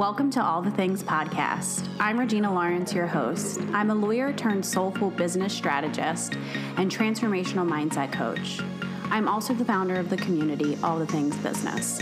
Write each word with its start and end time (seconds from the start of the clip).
Welcome 0.00 0.30
to 0.30 0.42
All 0.42 0.62
the 0.62 0.70
Things 0.70 1.02
Podcast. 1.02 1.86
I'm 2.00 2.18
Regina 2.18 2.50
Lawrence, 2.50 2.94
your 2.94 3.06
host. 3.06 3.60
I'm 3.74 3.90
a 3.90 3.94
lawyer 3.94 4.32
turned 4.32 4.64
soulful 4.64 5.10
business 5.10 5.52
strategist 5.52 6.36
and 6.78 6.90
transformational 6.90 7.68
mindset 7.68 8.10
coach. 8.10 8.60
I'm 9.10 9.28
also 9.28 9.52
the 9.52 9.66
founder 9.66 9.96
of 9.96 10.08
the 10.08 10.16
community 10.16 10.78
All 10.82 10.98
the 10.98 11.06
Things 11.06 11.36
Business. 11.36 12.00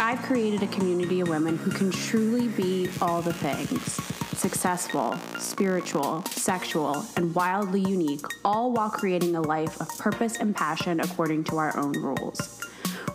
I've 0.00 0.22
created 0.22 0.62
a 0.62 0.68
community 0.68 1.20
of 1.20 1.28
women 1.28 1.58
who 1.58 1.70
can 1.70 1.90
truly 1.90 2.48
be 2.48 2.88
all 3.02 3.20
the 3.20 3.34
things 3.34 3.92
successful, 4.38 5.14
spiritual, 5.38 6.24
sexual, 6.30 7.04
and 7.16 7.34
wildly 7.34 7.80
unique, 7.82 8.24
all 8.42 8.72
while 8.72 8.88
creating 8.88 9.36
a 9.36 9.42
life 9.42 9.78
of 9.82 9.88
purpose 9.98 10.38
and 10.38 10.56
passion 10.56 10.98
according 11.00 11.44
to 11.44 11.58
our 11.58 11.76
own 11.76 11.92
rules. 11.92 12.63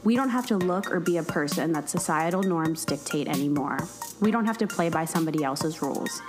We 0.03 0.16
don't 0.16 0.30
have 0.30 0.45
to 0.48 0.58
look 0.58 0.91
or 0.91 1.02
be 1.02 1.17
a 1.17 1.23
person 1.23 1.73
that 1.73 1.89
societal 1.89 2.41
norms 2.41 2.85
dictate 2.85 3.27
anymore. 3.27 3.80
We 4.22 4.31
don't 4.31 4.45
have 4.45 4.58
to 4.59 4.67
play 4.67 4.89
by 4.89 5.03
somebody 5.03 5.44
else's 5.44 5.81
rules. 5.81 6.22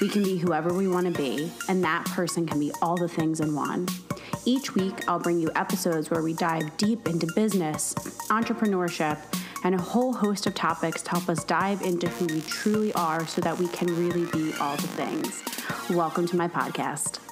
We 0.00 0.08
can 0.08 0.22
be 0.22 0.36
whoever 0.36 0.72
we 0.72 0.86
want 0.86 1.06
to 1.06 1.12
be, 1.12 1.50
and 1.68 1.82
that 1.82 2.04
person 2.04 2.46
can 2.46 2.60
be 2.60 2.70
all 2.80 2.96
the 2.96 3.08
things 3.08 3.40
in 3.40 3.54
one. 3.54 3.88
Each 4.44 4.76
week, 4.76 5.08
I'll 5.08 5.18
bring 5.18 5.40
you 5.40 5.50
episodes 5.56 6.08
where 6.08 6.22
we 6.22 6.34
dive 6.34 6.76
deep 6.76 7.08
into 7.08 7.26
business, 7.34 7.94
entrepreneurship, 8.28 9.18
and 9.64 9.74
a 9.74 9.80
whole 9.80 10.12
host 10.12 10.46
of 10.46 10.54
topics 10.54 11.02
to 11.02 11.10
help 11.10 11.28
us 11.28 11.42
dive 11.42 11.82
into 11.82 12.08
who 12.08 12.26
we 12.26 12.40
truly 12.42 12.92
are 12.92 13.26
so 13.26 13.40
that 13.40 13.58
we 13.58 13.66
can 13.68 13.88
really 13.96 14.26
be 14.26 14.54
all 14.60 14.76
the 14.76 14.88
things. 14.88 15.42
Welcome 15.90 16.28
to 16.28 16.36
my 16.36 16.46
podcast. 16.46 17.25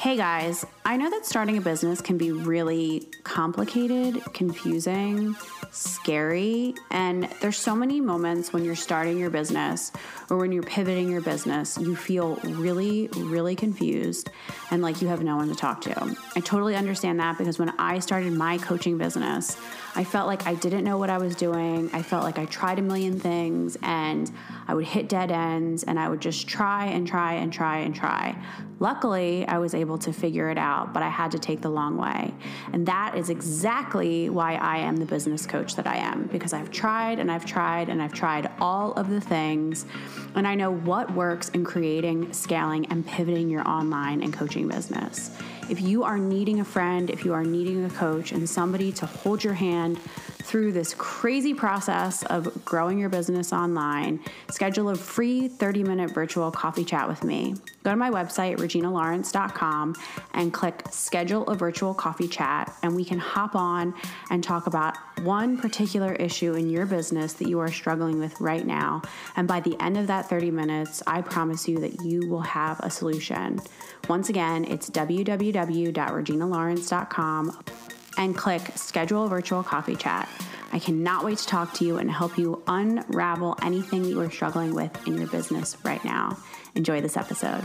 Hey 0.00 0.16
guys, 0.16 0.64
I 0.82 0.96
know 0.96 1.10
that 1.10 1.26
starting 1.26 1.58
a 1.58 1.60
business 1.60 2.00
can 2.00 2.16
be 2.16 2.32
really 2.32 3.06
complicated, 3.22 4.24
confusing, 4.32 5.36
scary, 5.70 6.74
and 6.90 7.28
there's 7.40 7.56
so 7.56 7.74
many 7.74 8.00
moments 8.00 8.52
when 8.52 8.64
you're 8.64 8.76
starting 8.76 9.18
your 9.18 9.30
business 9.30 9.92
or 10.28 10.36
when 10.36 10.52
you're 10.52 10.62
pivoting 10.62 11.10
your 11.10 11.20
business, 11.20 11.78
you 11.78 11.96
feel 11.96 12.36
really, 12.44 13.08
really 13.16 13.56
confused 13.56 14.30
and 14.70 14.82
like 14.82 15.02
you 15.02 15.08
have 15.08 15.22
no 15.22 15.36
one 15.36 15.48
to 15.48 15.54
talk 15.54 15.80
to. 15.82 16.16
I 16.36 16.40
totally 16.40 16.76
understand 16.76 17.18
that 17.20 17.38
because 17.38 17.58
when 17.58 17.70
I 17.78 17.98
started 17.98 18.32
my 18.32 18.58
coaching 18.58 18.98
business, 18.98 19.56
I 19.96 20.04
felt 20.04 20.28
like 20.28 20.46
I 20.46 20.54
didn't 20.54 20.84
know 20.84 20.98
what 20.98 21.10
I 21.10 21.18
was 21.18 21.34
doing. 21.34 21.90
I 21.92 22.02
felt 22.02 22.22
like 22.22 22.38
I 22.38 22.44
tried 22.46 22.78
a 22.78 22.82
million 22.82 23.18
things 23.18 23.76
and 23.82 24.30
I 24.68 24.74
would 24.74 24.84
hit 24.84 25.08
dead 25.08 25.32
ends 25.32 25.82
and 25.82 25.98
I 25.98 26.08
would 26.08 26.20
just 26.20 26.46
try 26.46 26.86
and 26.86 27.06
try 27.06 27.34
and 27.34 27.52
try 27.52 27.78
and 27.78 27.94
try. 27.94 28.36
Luckily, 28.78 29.46
I 29.46 29.58
was 29.58 29.74
able 29.74 29.98
to 29.98 30.12
figure 30.12 30.48
it 30.48 30.56
out, 30.56 30.94
but 30.94 31.02
I 31.02 31.08
had 31.08 31.32
to 31.32 31.38
take 31.38 31.60
the 31.60 31.68
long 31.68 31.96
way. 31.98 32.32
And 32.72 32.86
that 32.86 33.16
is 33.16 33.28
exactly 33.28 34.30
why 34.30 34.54
I 34.54 34.78
am 34.78 34.96
the 34.96 35.04
business 35.04 35.44
coach 35.44 35.59
that 35.68 35.86
I 35.86 35.96
am 35.96 36.24
because 36.32 36.52
I've 36.52 36.70
tried 36.70 37.18
and 37.18 37.30
I've 37.30 37.44
tried 37.44 37.88
and 37.88 38.02
I've 38.02 38.12
tried 38.12 38.50
all 38.60 38.92
of 38.92 39.08
the 39.08 39.20
things 39.20 39.86
and 40.34 40.46
I 40.46 40.54
know 40.54 40.70
what 40.70 41.12
works 41.14 41.48
in 41.50 41.64
creating, 41.64 42.32
scaling, 42.32 42.86
and 42.86 43.06
pivoting 43.06 43.48
your 43.48 43.66
online 43.68 44.22
and 44.22 44.32
coaching 44.32 44.68
business. 44.68 45.30
If 45.68 45.80
you 45.80 46.02
are 46.04 46.18
needing 46.18 46.60
a 46.60 46.64
friend, 46.64 47.10
if 47.10 47.24
you 47.24 47.32
are 47.32 47.44
needing 47.44 47.84
a 47.84 47.90
coach 47.90 48.32
and 48.32 48.48
somebody 48.48 48.90
to 48.92 49.06
hold 49.06 49.44
your 49.44 49.54
hand 49.54 50.00
through 50.42 50.72
this 50.72 50.94
crazy 50.94 51.54
process 51.54 52.24
of 52.24 52.64
growing 52.64 52.98
your 52.98 53.08
business 53.08 53.52
online, 53.52 54.18
schedule 54.50 54.88
a 54.90 54.96
free 54.96 55.46
30 55.48 55.84
minute 55.84 56.12
virtual 56.12 56.50
coffee 56.50 56.84
chat 56.84 57.08
with 57.08 57.24
me. 57.24 57.54
Go 57.82 57.90
to 57.90 57.96
my 57.96 58.10
website, 58.10 58.58
reginalawrence.com, 58.58 59.96
and 60.34 60.52
click 60.52 60.82
schedule 60.90 61.46
a 61.46 61.54
virtual 61.54 61.94
coffee 61.94 62.28
chat, 62.28 62.70
and 62.82 62.94
we 62.94 63.02
can 63.04 63.18
hop 63.18 63.54
on 63.54 63.94
and 64.30 64.44
talk 64.44 64.66
about 64.66 64.96
one 65.22 65.56
particular 65.56 66.12
issue 66.14 66.52
in 66.54 66.68
your 66.68 66.84
business 66.86 67.34
that 67.34 67.48
you 67.48 67.58
are 67.58 67.70
struggling 67.70 68.18
with 68.18 68.38
right 68.40 68.66
now. 68.66 69.02
And 69.36 69.46
by 69.48 69.60
the 69.60 69.80
end 69.80 69.96
of 69.96 70.08
that 70.08 70.28
30 70.28 70.50
minutes, 70.50 71.02
I 71.06 71.22
promise 71.22 71.68
you 71.68 71.78
that 71.78 72.04
you 72.04 72.28
will 72.28 72.42
have 72.42 72.80
a 72.80 72.90
solution. 72.90 73.60
Once 74.08 74.28
again, 74.28 74.64
it's 74.64 74.90
www.reginalawrence.com 74.90 77.58
and 78.20 78.36
click 78.36 78.60
schedule 78.76 79.24
a 79.24 79.28
virtual 79.28 79.62
coffee 79.62 79.96
chat. 79.96 80.28
I 80.72 80.78
cannot 80.78 81.24
wait 81.24 81.38
to 81.38 81.46
talk 81.46 81.72
to 81.74 81.86
you 81.86 81.96
and 81.96 82.10
help 82.10 82.36
you 82.36 82.62
unravel 82.66 83.56
anything 83.62 84.04
you 84.04 84.20
are 84.20 84.30
struggling 84.30 84.74
with 84.74 85.08
in 85.08 85.16
your 85.16 85.26
business 85.26 85.74
right 85.84 86.04
now. 86.04 86.36
Enjoy 86.74 87.00
this 87.00 87.16
episode. 87.16 87.64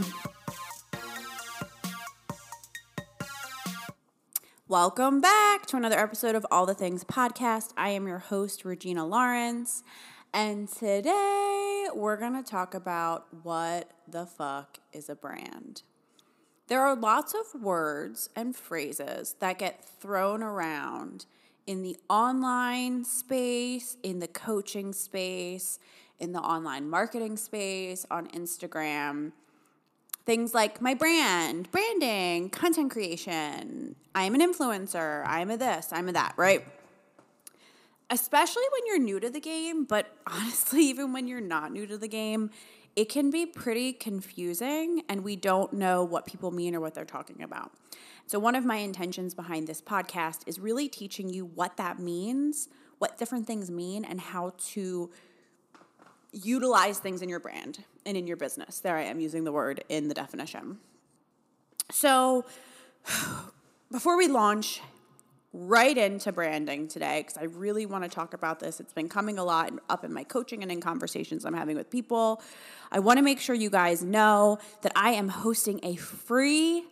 Welcome 4.69 5.19
back 5.19 5.65
to 5.67 5.77
another 5.77 5.99
episode 5.99 6.35
of 6.35 6.45
All 6.49 6.65
the 6.65 6.73
Things 6.73 7.03
Podcast. 7.03 7.73
I 7.75 7.89
am 7.89 8.07
your 8.07 8.19
host, 8.19 8.63
Regina 8.63 9.05
Lawrence, 9.05 9.83
and 10.33 10.69
today 10.69 11.87
we're 11.93 12.17
going 12.17 12.41
to 12.41 12.49
talk 12.49 12.73
about 12.73 13.27
what 13.43 13.91
the 14.07 14.25
fuck 14.25 14.79
is 14.93 15.09
a 15.09 15.15
brand. 15.15 15.83
There 16.67 16.81
are 16.81 16.95
lots 16.95 17.35
of 17.35 17.61
words 17.61 18.29
and 18.35 18.55
phrases 18.55 19.35
that 19.39 19.59
get 19.59 19.85
thrown 19.85 20.41
around 20.41 21.25
in 21.67 21.83
the 21.83 21.95
online 22.09 23.05
space, 23.05 23.97
in 24.01 24.19
the 24.19 24.27
coaching 24.27 24.91
space, 24.91 25.77
in 26.19 26.31
the 26.31 26.39
online 26.39 26.89
marketing 26.89 27.37
space, 27.37 28.05
on 28.09 28.27
Instagram. 28.29 29.31
Things 30.25 30.55
like 30.55 30.81
my 30.81 30.95
brand, 30.95 31.71
branding, 31.71 32.49
content 32.49 32.89
creation. 32.89 33.95
I'm 34.15 34.33
an 34.33 34.41
influencer. 34.41 35.23
I'm 35.27 35.51
a 35.51 35.57
this, 35.57 35.89
I'm 35.91 36.09
a 36.09 36.13
that, 36.13 36.33
right? 36.35 36.65
Especially 38.09 38.63
when 38.71 38.87
you're 38.87 38.99
new 38.99 39.19
to 39.19 39.29
the 39.29 39.39
game, 39.39 39.83
but 39.83 40.07
honestly, 40.27 40.83
even 40.85 41.13
when 41.13 41.27
you're 41.27 41.41
not 41.41 41.71
new 41.71 41.85
to 41.85 41.97
the 41.97 42.07
game, 42.07 42.49
it 42.95 43.09
can 43.09 43.29
be 43.29 43.45
pretty 43.45 43.91
confusing 43.91 45.03
and 45.09 45.23
we 45.23 45.35
don't 45.35 45.73
know 45.73 46.03
what 46.03 46.25
people 46.25 46.51
mean 46.51 46.75
or 46.75 46.79
what 46.79 46.93
they're 46.93 47.05
talking 47.05 47.41
about. 47.41 47.71
So, 48.27 48.39
one 48.39 48.55
of 48.55 48.65
my 48.65 48.77
intentions 48.77 49.33
behind 49.35 49.67
this 49.67 49.81
podcast 49.81 50.41
is 50.47 50.59
really 50.59 50.87
teaching 50.87 51.29
you 51.29 51.45
what 51.45 51.77
that 51.77 51.99
means, 51.99 52.69
what 52.97 53.17
different 53.17 53.45
things 53.45 53.69
mean, 53.69 54.03
and 54.03 54.19
how 54.19 54.53
to 54.71 55.11
utilize 56.31 56.99
things 56.99 57.21
in 57.21 57.29
your 57.29 57.39
brand 57.39 57.83
and 58.05 58.17
in 58.17 58.25
your 58.25 58.37
business. 58.37 58.79
There 58.79 58.97
I 58.97 59.03
am 59.03 59.19
using 59.19 59.43
the 59.43 59.51
word 59.51 59.83
in 59.89 60.07
the 60.07 60.13
definition. 60.13 60.79
So, 61.91 62.45
before 63.91 64.17
we 64.17 64.27
launch 64.27 64.81
right 65.55 65.97
into 65.97 66.33
branding 66.33 66.87
today 66.87 67.21
because 67.21 67.37
I 67.37 67.45
really 67.45 67.85
want 67.85 68.03
to 68.03 68.09
talk 68.09 68.33
about 68.33 68.59
this. 68.59 68.81
It's 68.81 68.91
been 68.91 69.07
coming 69.07 69.39
a 69.39 69.43
lot 69.43 69.71
up 69.89 70.03
in 70.03 70.13
my 70.13 70.25
coaching 70.25 70.63
and 70.63 70.71
in 70.71 70.81
conversations 70.81 71.45
I'm 71.45 71.53
having 71.53 71.77
with 71.77 71.89
people. 71.89 72.41
I 72.91 72.99
want 72.99 73.17
to 73.17 73.23
make 73.23 73.39
sure 73.39 73.55
you 73.55 73.69
guys 73.69 74.03
know 74.03 74.59
that 74.81 74.91
I 74.95 75.11
am 75.11 75.29
hosting 75.29 75.79
a 75.83 75.95
free 75.95 76.83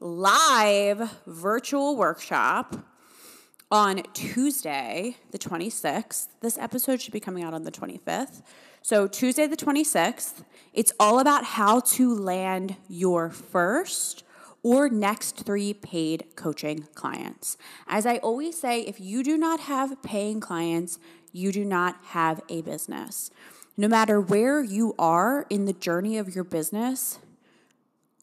live 0.00 1.10
virtual 1.26 1.96
workshop 1.96 2.76
on 3.70 4.02
Tuesday, 4.12 5.16
the 5.30 5.38
26th. 5.38 6.28
This 6.42 6.58
episode 6.58 7.00
should 7.00 7.12
be 7.12 7.20
coming 7.20 7.42
out 7.42 7.54
on 7.54 7.62
the 7.62 7.72
25th. 7.72 8.42
So, 8.82 9.06
Tuesday, 9.06 9.46
the 9.46 9.56
26th, 9.56 10.44
it's 10.72 10.92
all 10.98 11.20
about 11.20 11.44
how 11.44 11.80
to 11.80 12.14
land 12.14 12.76
your 12.88 13.30
first 13.30 14.24
or 14.62 14.88
next 14.88 15.44
three 15.44 15.72
paid 15.72 16.26
coaching 16.36 16.86
clients. 16.94 17.56
As 17.86 18.06
I 18.06 18.18
always 18.18 18.58
say, 18.58 18.82
if 18.82 19.00
you 19.00 19.22
do 19.22 19.36
not 19.38 19.60
have 19.60 20.02
paying 20.02 20.40
clients, 20.40 20.98
you 21.32 21.52
do 21.52 21.64
not 21.64 21.96
have 22.06 22.40
a 22.48 22.62
business. 22.62 23.30
No 23.76 23.88
matter 23.88 24.20
where 24.20 24.62
you 24.62 24.94
are 24.98 25.46
in 25.48 25.64
the 25.64 25.72
journey 25.72 26.18
of 26.18 26.34
your 26.34 26.44
business, 26.44 27.18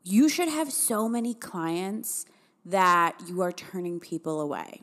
you 0.03 0.29
should 0.29 0.49
have 0.49 0.71
so 0.71 1.09
many 1.09 1.33
clients 1.33 2.25
that 2.65 3.15
you 3.27 3.41
are 3.41 3.51
turning 3.51 3.99
people 3.99 4.39
away. 4.39 4.81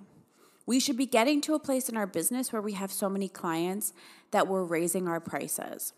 We 0.66 0.80
should 0.80 0.96
be 0.96 1.06
getting 1.06 1.40
to 1.42 1.54
a 1.54 1.58
place 1.58 1.88
in 1.88 1.96
our 1.96 2.06
business 2.06 2.52
where 2.52 2.62
we 2.62 2.72
have 2.72 2.90
so 2.90 3.08
many 3.08 3.28
clients 3.28 3.92
that 4.30 4.48
we're 4.48 4.64
raising 4.64 5.06
our 5.06 5.20
prices. 5.20 5.92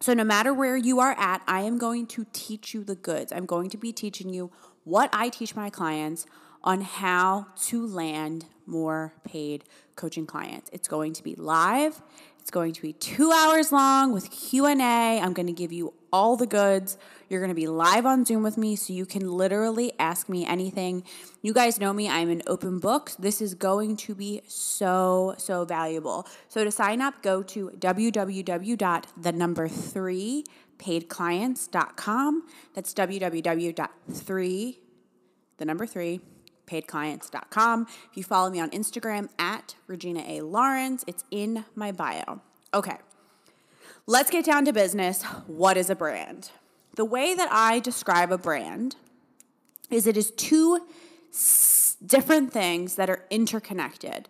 So, 0.00 0.14
no 0.14 0.22
matter 0.24 0.54
where 0.54 0.76
you 0.76 1.00
are 1.00 1.16
at, 1.18 1.42
I 1.48 1.62
am 1.62 1.76
going 1.76 2.06
to 2.08 2.26
teach 2.32 2.72
you 2.72 2.84
the 2.84 2.94
goods. 2.94 3.32
I'm 3.32 3.46
going 3.46 3.68
to 3.70 3.76
be 3.76 3.92
teaching 3.92 4.32
you 4.32 4.52
what 4.84 5.10
I 5.12 5.28
teach 5.28 5.56
my 5.56 5.70
clients 5.70 6.24
on 6.62 6.82
how 6.82 7.48
to 7.64 7.86
land 7.86 8.46
more 8.64 9.14
paid 9.24 9.64
coaching 9.96 10.26
clients. 10.26 10.70
It's 10.72 10.88
going 10.88 11.14
to 11.14 11.22
be 11.22 11.34
live. 11.34 12.00
It's 12.38 12.50
going 12.50 12.72
to 12.74 12.82
be 12.82 12.92
2 12.92 13.32
hours 13.32 13.72
long 13.72 14.12
with 14.12 14.30
Q&A. 14.30 15.20
I'm 15.20 15.32
going 15.32 15.46
to 15.46 15.52
give 15.52 15.72
you 15.72 15.94
all 16.12 16.36
the 16.36 16.46
goods. 16.46 16.98
You're 17.28 17.40
going 17.40 17.50
to 17.50 17.54
be 17.54 17.66
live 17.66 18.06
on 18.06 18.24
Zoom 18.24 18.42
with 18.42 18.56
me 18.56 18.74
so 18.76 18.92
you 18.92 19.06
can 19.06 19.30
literally 19.30 19.92
ask 19.98 20.28
me 20.28 20.46
anything. 20.46 21.02
You 21.42 21.52
guys 21.52 21.80
know 21.80 21.92
me, 21.92 22.08
I'm 22.08 22.30
an 22.30 22.42
open 22.46 22.78
book. 22.78 23.12
This 23.18 23.42
is 23.42 23.54
going 23.54 23.96
to 23.98 24.14
be 24.14 24.42
so, 24.46 25.34
so 25.38 25.64
valuable. 25.64 26.26
So 26.48 26.64
to 26.64 26.70
sign 26.70 27.02
up, 27.02 27.22
go 27.22 27.42
to 27.42 27.70
www.thenumber3 27.78 30.44
paidclients.com. 30.78 32.46
That's 32.74 32.94
www.3 32.94 34.76
the 35.58 35.64
number 35.64 35.86
3 35.86 36.20
paidclients.com. 36.66 37.86
If 38.10 38.16
you 38.16 38.24
follow 38.24 38.50
me 38.50 38.60
on 38.60 38.70
Instagram 38.70 39.28
at 39.38 39.74
Regina 39.86 40.24
A. 40.26 40.40
Lawrence, 40.40 41.04
it's 41.06 41.24
in 41.30 41.64
my 41.74 41.92
bio. 41.92 42.40
Okay, 42.72 42.96
let's 44.08 44.30
get 44.30 44.44
down 44.44 44.64
to 44.64 44.72
business. 44.72 45.22
What 45.46 45.76
is 45.76 45.90
a 45.90 45.94
brand? 45.94 46.50
The 46.96 47.04
way 47.04 47.34
that 47.34 47.48
I 47.52 47.78
describe 47.78 48.32
a 48.32 48.38
brand 48.38 48.96
is 49.90 50.06
it 50.06 50.16
is 50.16 50.32
two 50.32 50.80
different 52.04 52.52
things 52.52 52.96
that 52.96 53.10
are 53.10 53.24
interconnected. 53.30 54.28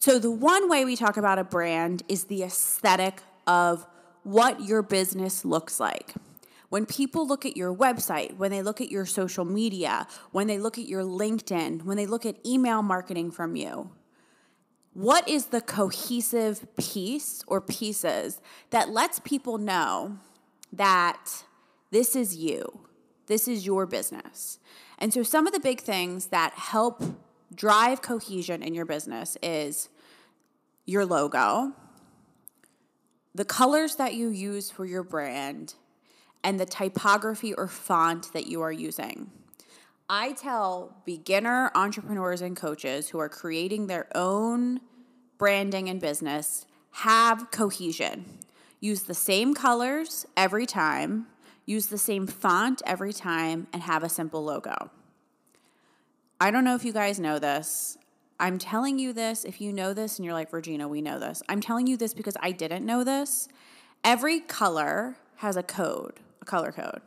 So, 0.00 0.18
the 0.18 0.30
one 0.30 0.68
way 0.68 0.84
we 0.84 0.96
talk 0.96 1.16
about 1.16 1.38
a 1.38 1.44
brand 1.44 2.02
is 2.08 2.24
the 2.24 2.42
aesthetic 2.42 3.22
of 3.46 3.86
what 4.24 4.62
your 4.62 4.82
business 4.82 5.44
looks 5.44 5.78
like. 5.78 6.14
When 6.68 6.86
people 6.86 7.26
look 7.26 7.46
at 7.46 7.56
your 7.56 7.74
website, 7.74 8.36
when 8.36 8.50
they 8.50 8.62
look 8.62 8.80
at 8.80 8.90
your 8.90 9.06
social 9.06 9.44
media, 9.44 10.06
when 10.32 10.46
they 10.46 10.58
look 10.58 10.78
at 10.78 10.86
your 10.86 11.02
LinkedIn, 11.02 11.84
when 11.84 11.96
they 11.96 12.06
look 12.06 12.26
at 12.26 12.36
email 12.44 12.82
marketing 12.82 13.30
from 13.30 13.56
you, 13.56 13.90
what 14.92 15.28
is 15.28 15.46
the 15.46 15.60
cohesive 15.60 16.66
piece 16.76 17.44
or 17.46 17.60
pieces 17.60 18.40
that 18.70 18.90
lets 18.90 19.20
people 19.20 19.58
know 19.58 20.18
that 20.72 21.44
this 21.90 22.16
is 22.16 22.36
you, 22.36 22.86
this 23.26 23.46
is 23.46 23.64
your 23.64 23.86
business? 23.86 24.58
And 24.98 25.14
so, 25.14 25.22
some 25.22 25.46
of 25.46 25.52
the 25.52 25.60
big 25.60 25.80
things 25.80 26.26
that 26.26 26.52
help 26.54 27.02
drive 27.54 28.02
cohesion 28.02 28.62
in 28.62 28.74
your 28.74 28.84
business 28.84 29.36
is 29.42 29.88
your 30.84 31.06
logo, 31.06 31.72
the 33.34 33.44
colors 33.44 33.96
that 33.96 34.14
you 34.14 34.28
use 34.28 34.70
for 34.70 34.84
your 34.84 35.02
brand, 35.02 35.74
and 36.42 36.58
the 36.58 36.66
typography 36.66 37.54
or 37.54 37.68
font 37.68 38.32
that 38.32 38.46
you 38.46 38.60
are 38.60 38.72
using. 38.72 39.30
I 40.12 40.32
tell 40.32 40.96
beginner 41.04 41.70
entrepreneurs 41.76 42.42
and 42.42 42.56
coaches 42.56 43.08
who 43.08 43.20
are 43.20 43.28
creating 43.28 43.86
their 43.86 44.08
own 44.12 44.80
branding 45.38 45.88
and 45.88 46.00
business 46.00 46.66
have 46.90 47.52
cohesion. 47.52 48.24
Use 48.80 49.04
the 49.04 49.14
same 49.14 49.54
colors 49.54 50.26
every 50.36 50.66
time, 50.66 51.28
use 51.64 51.86
the 51.86 51.96
same 51.96 52.26
font 52.26 52.82
every 52.84 53.12
time, 53.12 53.68
and 53.72 53.82
have 53.82 54.02
a 54.02 54.08
simple 54.08 54.42
logo. 54.42 54.90
I 56.40 56.50
don't 56.50 56.64
know 56.64 56.74
if 56.74 56.84
you 56.84 56.92
guys 56.92 57.20
know 57.20 57.38
this. 57.38 57.96
I'm 58.40 58.58
telling 58.58 58.98
you 58.98 59.12
this 59.12 59.44
if 59.44 59.60
you 59.60 59.72
know 59.72 59.94
this 59.94 60.18
and 60.18 60.24
you're 60.24 60.34
like, 60.34 60.52
Regina, 60.52 60.88
we 60.88 61.02
know 61.02 61.20
this. 61.20 61.40
I'm 61.48 61.60
telling 61.60 61.86
you 61.86 61.96
this 61.96 62.14
because 62.14 62.36
I 62.40 62.50
didn't 62.50 62.84
know 62.84 63.04
this. 63.04 63.46
Every 64.02 64.40
color 64.40 65.18
has 65.36 65.56
a 65.56 65.62
code, 65.62 66.18
a 66.42 66.44
color 66.44 66.72
code. 66.72 67.00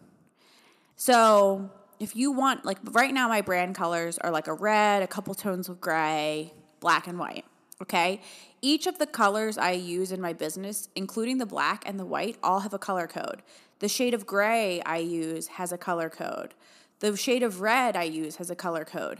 So 0.95 1.69
if 1.99 2.15
you 2.15 2.31
want, 2.31 2.65
like 2.65 2.77
right 2.91 3.13
now, 3.13 3.27
my 3.27 3.41
brand 3.41 3.75
colors 3.75 4.17
are 4.17 4.31
like 4.31 4.47
a 4.47 4.53
red, 4.53 5.03
a 5.03 5.07
couple 5.07 5.33
tones 5.33 5.69
of 5.69 5.79
gray, 5.79 6.53
black, 6.79 7.07
and 7.07 7.17
white. 7.19 7.45
Okay. 7.81 8.21
Each 8.61 8.87
of 8.87 8.97
the 8.97 9.07
colors 9.07 9.57
I 9.57 9.71
use 9.71 10.11
in 10.11 10.21
my 10.21 10.31
business, 10.31 10.87
including 10.95 11.37
the 11.37 11.45
black 11.45 11.83
and 11.85 11.99
the 11.99 12.05
white, 12.05 12.37
all 12.41 12.61
have 12.61 12.73
a 12.73 12.79
color 12.79 13.07
code. 13.07 13.41
The 13.79 13.89
shade 13.89 14.13
of 14.13 14.25
gray 14.25 14.81
I 14.85 14.97
use 14.97 15.47
has 15.47 15.71
a 15.73 15.77
color 15.77 16.09
code. 16.09 16.53
The 16.99 17.17
shade 17.17 17.43
of 17.43 17.59
red 17.59 17.97
I 17.97 18.03
use 18.03 18.37
has 18.37 18.49
a 18.49 18.55
color 18.55 18.85
code. 18.85 19.19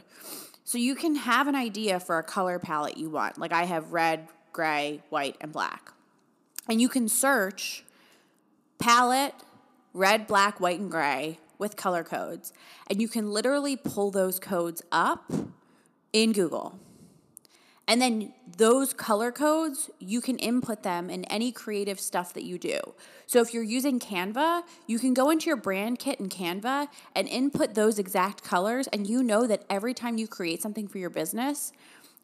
So 0.64 0.78
you 0.78 0.96
can 0.96 1.16
have 1.16 1.48
an 1.48 1.56
idea 1.56 2.00
for 2.00 2.18
a 2.18 2.24
color 2.24 2.58
palette 2.58 2.98
you 2.98 3.10
want. 3.10 3.38
Like 3.38 3.52
I 3.52 3.66
have 3.66 3.92
red, 3.92 4.30
gray, 4.54 5.02
white, 5.10 5.36
and 5.42 5.52
black. 5.52 5.92
And 6.70 6.80
you 6.80 6.88
can 6.88 7.10
search 7.10 7.84
palette, 8.80 9.36
red, 9.94 10.26
black, 10.28 10.62
white, 10.62 10.80
and 10.80 10.90
gray 10.90 11.40
with 11.58 11.76
color 11.76 12.04
codes. 12.04 12.54
And 12.88 13.02
you 13.02 13.08
can 13.08 13.32
literally 13.32 13.76
pull 13.76 14.12
those 14.12 14.40
codes 14.40 14.82
up 14.92 15.32
in 16.12 16.32
Google. 16.32 16.80
And 17.88 18.02
then 18.02 18.34
those 18.58 18.94
color 18.94 19.32
codes, 19.32 19.90
you 20.00 20.22
can 20.22 20.38
input 20.38 20.84
them 20.84 21.10
in 21.10 21.26
any 21.26 21.52
creative 21.52 22.00
stuff 22.00 22.34
that 22.34 22.44
you 22.44 22.58
do. 22.58 22.80
So 23.26 23.42
if 23.42 23.54
you're 23.54 23.64
using 23.64 24.00
Canva, 24.00 24.64
you 24.88 25.00
can 25.00 25.14
go 25.14 25.30
into 25.30 25.48
your 25.48 25.58
brand 25.58 26.00
kit 26.00 26.20
in 26.20 26.30
Canva 26.30 26.88
and 27.14 27.28
input 27.28 27.74
those 27.76 28.00
exact 28.00 28.44
colors. 28.44 28.88
And 28.94 29.06
you 29.06 29.22
know 29.22 29.48
that 29.48 29.66
every 29.70 29.94
time 29.94 30.18
you 30.18 30.28
create 30.28 30.62
something 30.62 30.88
for 30.88 30.98
your 30.98 31.10
business, 31.10 31.74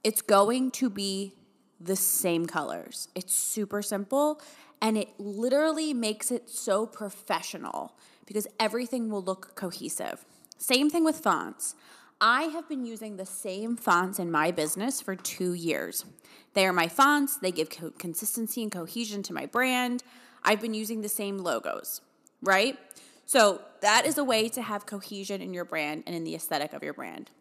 it's 0.03 0.21
going 0.21 0.71
to 0.71 0.89
be 0.89 1.33
the 1.79 1.95
same 1.95 2.45
colors. 2.45 3.09
It's 3.15 3.33
super 3.33 3.81
simple 3.81 4.41
and 4.81 4.97
it 4.97 5.09
literally 5.19 5.93
makes 5.93 6.31
it 6.31 6.49
so 6.49 6.85
professional 6.85 7.93
because 8.29 8.47
everything 8.59 9.09
will 9.09 9.23
look 9.23 9.55
cohesive. 9.55 10.23
Same 10.59 10.87
thing 10.87 11.03
with 11.03 11.17
fonts. 11.17 11.73
I 12.21 12.43
have 12.43 12.69
been 12.69 12.85
using 12.85 13.17
the 13.17 13.25
same 13.25 13.75
fonts 13.75 14.19
in 14.19 14.29
my 14.29 14.51
business 14.51 15.01
for 15.01 15.15
two 15.15 15.53
years. 15.53 16.05
They 16.53 16.67
are 16.67 16.73
my 16.73 16.87
fonts, 16.87 17.37
they 17.37 17.51
give 17.51 17.71
co- 17.71 17.89
consistency 17.97 18.61
and 18.61 18.71
cohesion 18.71 19.23
to 19.23 19.33
my 19.33 19.47
brand. 19.47 20.03
I've 20.43 20.61
been 20.61 20.75
using 20.75 21.01
the 21.01 21.09
same 21.09 21.39
logos, 21.39 22.01
right? 22.43 22.77
So 23.25 23.61
that 23.81 24.05
is 24.05 24.19
a 24.19 24.23
way 24.23 24.47
to 24.49 24.61
have 24.61 24.85
cohesion 24.85 25.41
in 25.41 25.51
your 25.51 25.65
brand 25.65 26.03
and 26.05 26.15
in 26.15 26.23
the 26.23 26.35
aesthetic 26.35 26.73
of 26.73 26.83
your 26.83 26.93
brand. 26.93 27.31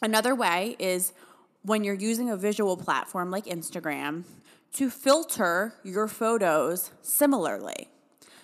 Another 0.00 0.36
way 0.36 0.76
is 0.78 1.12
when 1.62 1.82
you're 1.82 1.94
using 1.94 2.30
a 2.30 2.36
visual 2.36 2.76
platform 2.76 3.32
like 3.32 3.46
Instagram 3.46 4.22
to 4.74 4.88
filter 4.88 5.74
your 5.82 6.06
photos 6.06 6.92
similarly. 7.02 7.88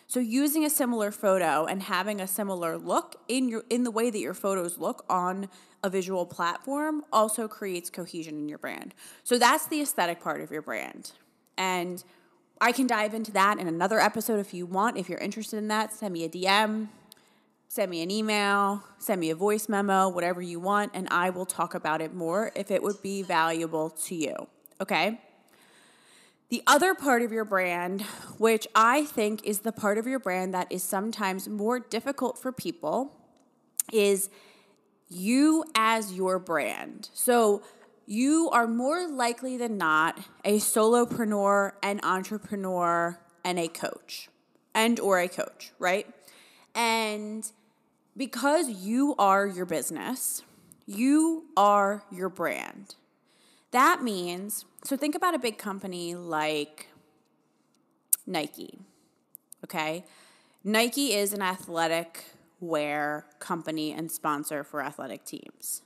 So 0.09 0.21
using 0.21 0.65
a 0.65 0.71
similar 0.71 1.11
photo 1.11 1.65
and 1.65 1.83
having 1.83 2.21
a 2.21 2.27
similar 2.27 2.79
look 2.79 3.21
in 3.29 3.49
your 3.49 3.65
in 3.69 3.83
the 3.83 3.91
way 3.91 4.11
that 4.11 4.19
your 4.19 4.35
photos 4.35 4.79
look 4.79 5.05
on 5.09 5.49
a 5.83 5.91
visual 5.91 6.27
platform 6.27 7.05
also 7.13 7.49
creates 7.49 7.91
cohesion 7.91 8.35
in 8.35 8.49
your 8.49 8.59
brand. 8.59 8.95
So 9.25 9.39
that's 9.39 9.67
the 9.67 9.81
aesthetic 9.81 10.21
part 10.21 10.41
of 10.41 10.51
your 10.51 10.63
brand. 10.63 11.13
And 11.59 12.03
I 12.61 12.73
can 12.73 12.87
dive 12.87 13.15
into 13.15 13.33
that 13.33 13.59
in 13.59 13.69
another 13.69 14.01
episode 14.01 14.39
if 14.39 14.55
you 14.55 14.65
want. 14.65 14.97
If 14.97 15.09
you're 15.09 15.19
interested 15.19 15.59
in 15.59 15.69
that, 15.69 15.93
send 15.93 16.15
me 16.15 16.25
a 16.25 16.29
DM, 16.29 16.89
send 17.69 17.91
me 17.91 18.03
an 18.03 18.11
email, 18.11 18.83
send 18.99 19.21
me 19.21 19.31
a 19.31 19.35
voice 19.35 19.69
memo, 19.69 20.09
whatever 20.09 20.41
you 20.41 20.61
want, 20.61 20.93
and 20.95 21.09
I 21.11 21.31
will 21.31 21.47
talk 21.47 21.75
about 21.75 22.01
it 22.01 22.15
more 22.15 22.53
if 22.55 22.71
it 22.71 22.83
would 22.83 23.03
be 23.03 23.23
valuable 23.23 23.91
to 23.91 24.15
you. 24.15 24.35
Okay? 24.81 25.21
The 26.49 26.63
other 26.67 26.95
part 26.95 27.23
of 27.23 27.33
your 27.33 27.45
brand, 27.45 28.03
which 28.39 28.69
I 28.75 29.05
think 29.05 29.45
is 29.45 29.61
the 29.61 29.73
part 29.73 29.99
of 29.99 30.07
your 30.07 30.21
brand 30.21 30.55
that 30.55 30.71
is 30.71 30.83
sometimes 30.83 31.49
more 31.49 31.81
difficult 31.81 32.39
for 32.39 32.53
people, 32.53 33.17
is 33.93 34.31
you 35.09 35.65
as 35.75 36.13
your 36.13 36.39
brand. 36.39 37.09
So 37.13 37.63
you 38.07 38.49
are 38.53 38.69
more 38.69 39.09
likely 39.09 39.57
than 39.57 39.77
not 39.77 40.21
a 40.45 40.59
solopreneur, 40.59 41.73
an 41.83 42.01
entrepreneur, 42.05 43.19
and 43.45 43.59
a 43.59 43.67
coach, 43.67 44.29
and 44.75 45.01
or 45.01 45.19
a 45.19 45.29
coach, 45.29 45.73
right? 45.81 46.07
And 46.75 47.51
because 48.17 48.69
you 48.69 49.17
are 49.19 49.47
your 49.47 49.67
business, 49.67 50.43
you 50.87 51.47
are 51.57 52.05
your 52.13 52.29
brand. 52.29 52.95
That 53.73 54.03
means, 54.03 54.65
so 54.87 54.97
think 54.97 55.17
about 55.17 55.35
a 55.35 55.39
big 55.39 55.59
company 55.59 56.15
like 56.15 56.87
Nike, 58.25 58.79
okay? 59.65 60.05
Nike 60.63 61.13
is 61.13 61.33
an 61.33 61.43
athletic 61.43 62.25
wear 62.61 63.27
company 63.41 63.93
and 63.93 64.13
sponsor 64.13 64.63
for 64.63 64.81
athletic 64.81 65.25
teams. 65.25 65.83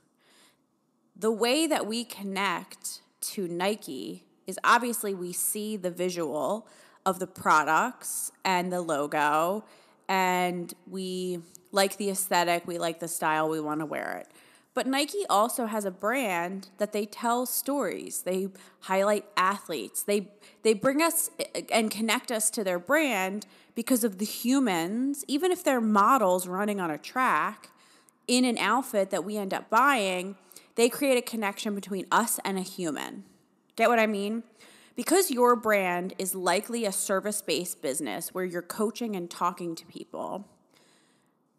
The 1.16 1.30
way 1.30 1.66
that 1.66 1.86
we 1.86 2.04
connect 2.04 3.00
to 3.22 3.48
Nike 3.48 4.24
is 4.46 4.58
obviously 4.64 5.14
we 5.14 5.32
see 5.32 5.78
the 5.78 5.90
visual 5.90 6.66
of 7.06 7.20
the 7.20 7.26
products 7.26 8.30
and 8.44 8.70
the 8.70 8.82
logo, 8.82 9.64
and 10.08 10.74
we 10.86 11.38
like 11.72 11.96
the 11.96 12.10
aesthetic, 12.10 12.66
we 12.66 12.76
like 12.76 13.00
the 13.00 13.08
style, 13.08 13.48
we 13.48 13.60
want 13.60 13.80
to 13.80 13.86
wear 13.86 14.22
it. 14.22 14.28
But 14.72 14.86
Nike 14.86 15.26
also 15.28 15.66
has 15.66 15.84
a 15.84 15.90
brand 15.90 16.68
that 16.78 16.92
they 16.92 17.04
tell 17.04 17.44
stories. 17.44 18.22
They 18.22 18.48
highlight 18.80 19.24
athletes. 19.36 20.02
They 20.02 20.28
they 20.62 20.74
bring 20.74 21.02
us 21.02 21.30
and 21.72 21.90
connect 21.90 22.30
us 22.30 22.50
to 22.50 22.62
their 22.62 22.78
brand 22.78 23.46
because 23.74 24.04
of 24.04 24.18
the 24.18 24.24
humans, 24.24 25.24
even 25.26 25.50
if 25.50 25.64
they're 25.64 25.80
models 25.80 26.46
running 26.46 26.80
on 26.80 26.90
a 26.90 26.98
track 26.98 27.70
in 28.28 28.44
an 28.44 28.58
outfit 28.58 29.10
that 29.10 29.24
we 29.24 29.36
end 29.36 29.52
up 29.52 29.68
buying, 29.70 30.36
they 30.76 30.88
create 30.88 31.18
a 31.18 31.22
connection 31.22 31.74
between 31.74 32.06
us 32.12 32.38
and 32.44 32.58
a 32.58 32.62
human. 32.62 33.24
Get 33.74 33.88
what 33.88 33.98
I 33.98 34.06
mean? 34.06 34.44
Because 34.94 35.30
your 35.30 35.56
brand 35.56 36.14
is 36.18 36.34
likely 36.34 36.84
a 36.84 36.92
service-based 36.92 37.80
business 37.80 38.34
where 38.34 38.44
you're 38.44 38.62
coaching 38.62 39.16
and 39.16 39.30
talking 39.30 39.74
to 39.74 39.86
people 39.86 40.46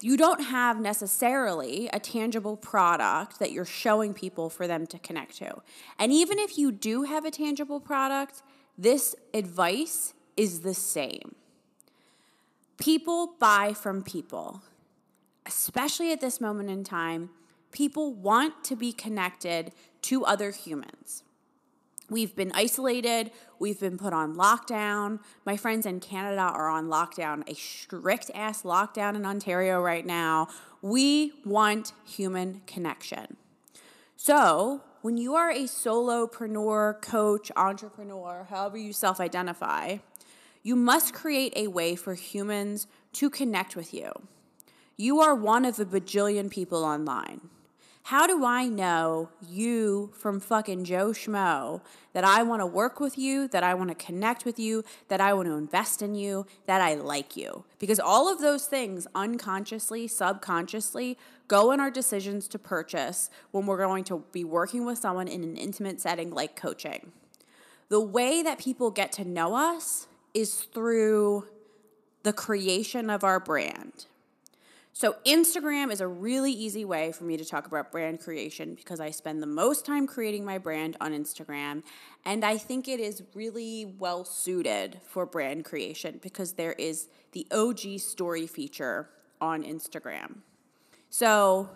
you 0.03 0.17
don't 0.17 0.41
have 0.41 0.79
necessarily 0.79 1.89
a 1.93 1.99
tangible 1.99 2.57
product 2.57 3.39
that 3.39 3.51
you're 3.51 3.65
showing 3.65 4.13
people 4.13 4.49
for 4.49 4.67
them 4.67 4.87
to 4.87 4.99
connect 4.99 5.37
to. 5.37 5.61
And 5.99 6.11
even 6.11 6.39
if 6.39 6.57
you 6.57 6.71
do 6.71 7.03
have 7.03 7.25
a 7.25 7.31
tangible 7.31 7.79
product, 7.79 8.41
this 8.77 9.15
advice 9.33 10.13
is 10.35 10.61
the 10.61 10.73
same. 10.73 11.35
People 12.77 13.35
buy 13.39 13.73
from 13.73 14.03
people, 14.03 14.63
especially 15.45 16.11
at 16.11 16.21
this 16.21 16.41
moment 16.41 16.69
in 16.69 16.83
time. 16.83 17.29
People 17.71 18.13
want 18.13 18.63
to 18.65 18.75
be 18.75 18.91
connected 18.91 19.71
to 20.03 20.25
other 20.25 20.51
humans. 20.51 21.23
We've 22.11 22.35
been 22.35 22.51
isolated. 22.53 23.31
We've 23.57 23.79
been 23.79 23.97
put 23.97 24.11
on 24.11 24.35
lockdown. 24.35 25.19
My 25.45 25.55
friends 25.55 25.85
in 25.85 26.01
Canada 26.01 26.41
are 26.41 26.67
on 26.67 26.89
lockdown, 26.89 27.49
a 27.49 27.55
strict 27.55 28.29
ass 28.35 28.63
lockdown 28.63 29.15
in 29.15 29.25
Ontario 29.25 29.81
right 29.81 30.05
now. 30.05 30.49
We 30.81 31.31
want 31.45 31.93
human 32.05 32.63
connection. 32.67 33.37
So, 34.17 34.81
when 35.01 35.15
you 35.15 35.35
are 35.35 35.51
a 35.51 35.63
solopreneur, 35.63 37.01
coach, 37.01 37.49
entrepreneur, 37.55 38.45
however 38.49 38.77
you 38.77 38.91
self 38.91 39.21
identify, 39.21 39.99
you 40.63 40.75
must 40.75 41.13
create 41.13 41.53
a 41.55 41.67
way 41.67 41.95
for 41.95 42.15
humans 42.15 42.87
to 43.13 43.29
connect 43.29 43.77
with 43.77 43.93
you. 43.93 44.11
You 44.97 45.21
are 45.21 45.33
one 45.33 45.63
of 45.63 45.79
a 45.79 45.85
bajillion 45.85 46.51
people 46.51 46.83
online. 46.83 47.39
How 48.03 48.25
do 48.25 48.43
I 48.43 48.67
know 48.67 49.29
you 49.47 50.11
from 50.13 50.39
fucking 50.39 50.85
Joe 50.85 51.09
Schmo 51.09 51.81
that 52.13 52.23
I 52.23 52.41
want 52.41 52.61
to 52.61 52.65
work 52.65 52.99
with 52.99 53.17
you, 53.17 53.47
that 53.49 53.63
I 53.63 53.73
want 53.75 53.89
to 53.89 54.05
connect 54.05 54.43
with 54.43 54.57
you, 54.57 54.83
that 55.07 55.21
I 55.21 55.33
want 55.33 55.47
to 55.47 55.53
invest 55.53 56.01
in 56.01 56.15
you, 56.15 56.47
that 56.65 56.81
I 56.81 56.95
like 56.95 57.37
you? 57.37 57.63
Because 57.79 57.99
all 57.99 58.31
of 58.31 58.39
those 58.39 58.65
things 58.65 59.07
unconsciously, 59.13 60.07
subconsciously 60.07 61.17
go 61.47 61.71
in 61.71 61.79
our 61.79 61.91
decisions 61.91 62.47
to 62.49 62.59
purchase 62.59 63.29
when 63.51 63.65
we're 63.65 63.77
going 63.77 64.03
to 64.05 64.23
be 64.31 64.43
working 64.43 64.83
with 64.85 64.97
someone 64.97 65.27
in 65.27 65.43
an 65.43 65.55
intimate 65.55 66.01
setting 66.01 66.31
like 66.31 66.55
coaching. 66.55 67.11
The 67.89 68.01
way 68.01 68.41
that 68.41 68.57
people 68.57 68.89
get 68.89 69.11
to 69.13 69.25
know 69.25 69.55
us 69.55 70.07
is 70.33 70.55
through 70.55 71.47
the 72.23 72.33
creation 72.33 73.09
of 73.09 73.23
our 73.23 73.39
brand. 73.39 74.05
So, 74.93 75.15
Instagram 75.25 75.89
is 75.89 76.01
a 76.01 76.07
really 76.07 76.51
easy 76.51 76.83
way 76.83 77.13
for 77.13 77.23
me 77.23 77.37
to 77.37 77.45
talk 77.45 77.65
about 77.65 77.93
brand 77.93 78.19
creation 78.19 78.75
because 78.75 78.99
I 78.99 79.11
spend 79.11 79.41
the 79.41 79.47
most 79.47 79.85
time 79.85 80.05
creating 80.05 80.43
my 80.43 80.57
brand 80.57 80.97
on 80.99 81.13
Instagram. 81.13 81.83
And 82.25 82.43
I 82.43 82.57
think 82.57 82.89
it 82.89 82.99
is 82.99 83.23
really 83.33 83.95
well 83.97 84.25
suited 84.25 84.99
for 85.07 85.25
brand 85.25 85.63
creation 85.63 86.19
because 86.21 86.53
there 86.53 86.73
is 86.73 87.07
the 87.31 87.47
OG 87.51 87.99
story 87.99 88.47
feature 88.47 89.09
on 89.39 89.63
Instagram. 89.63 90.39
So, 91.09 91.69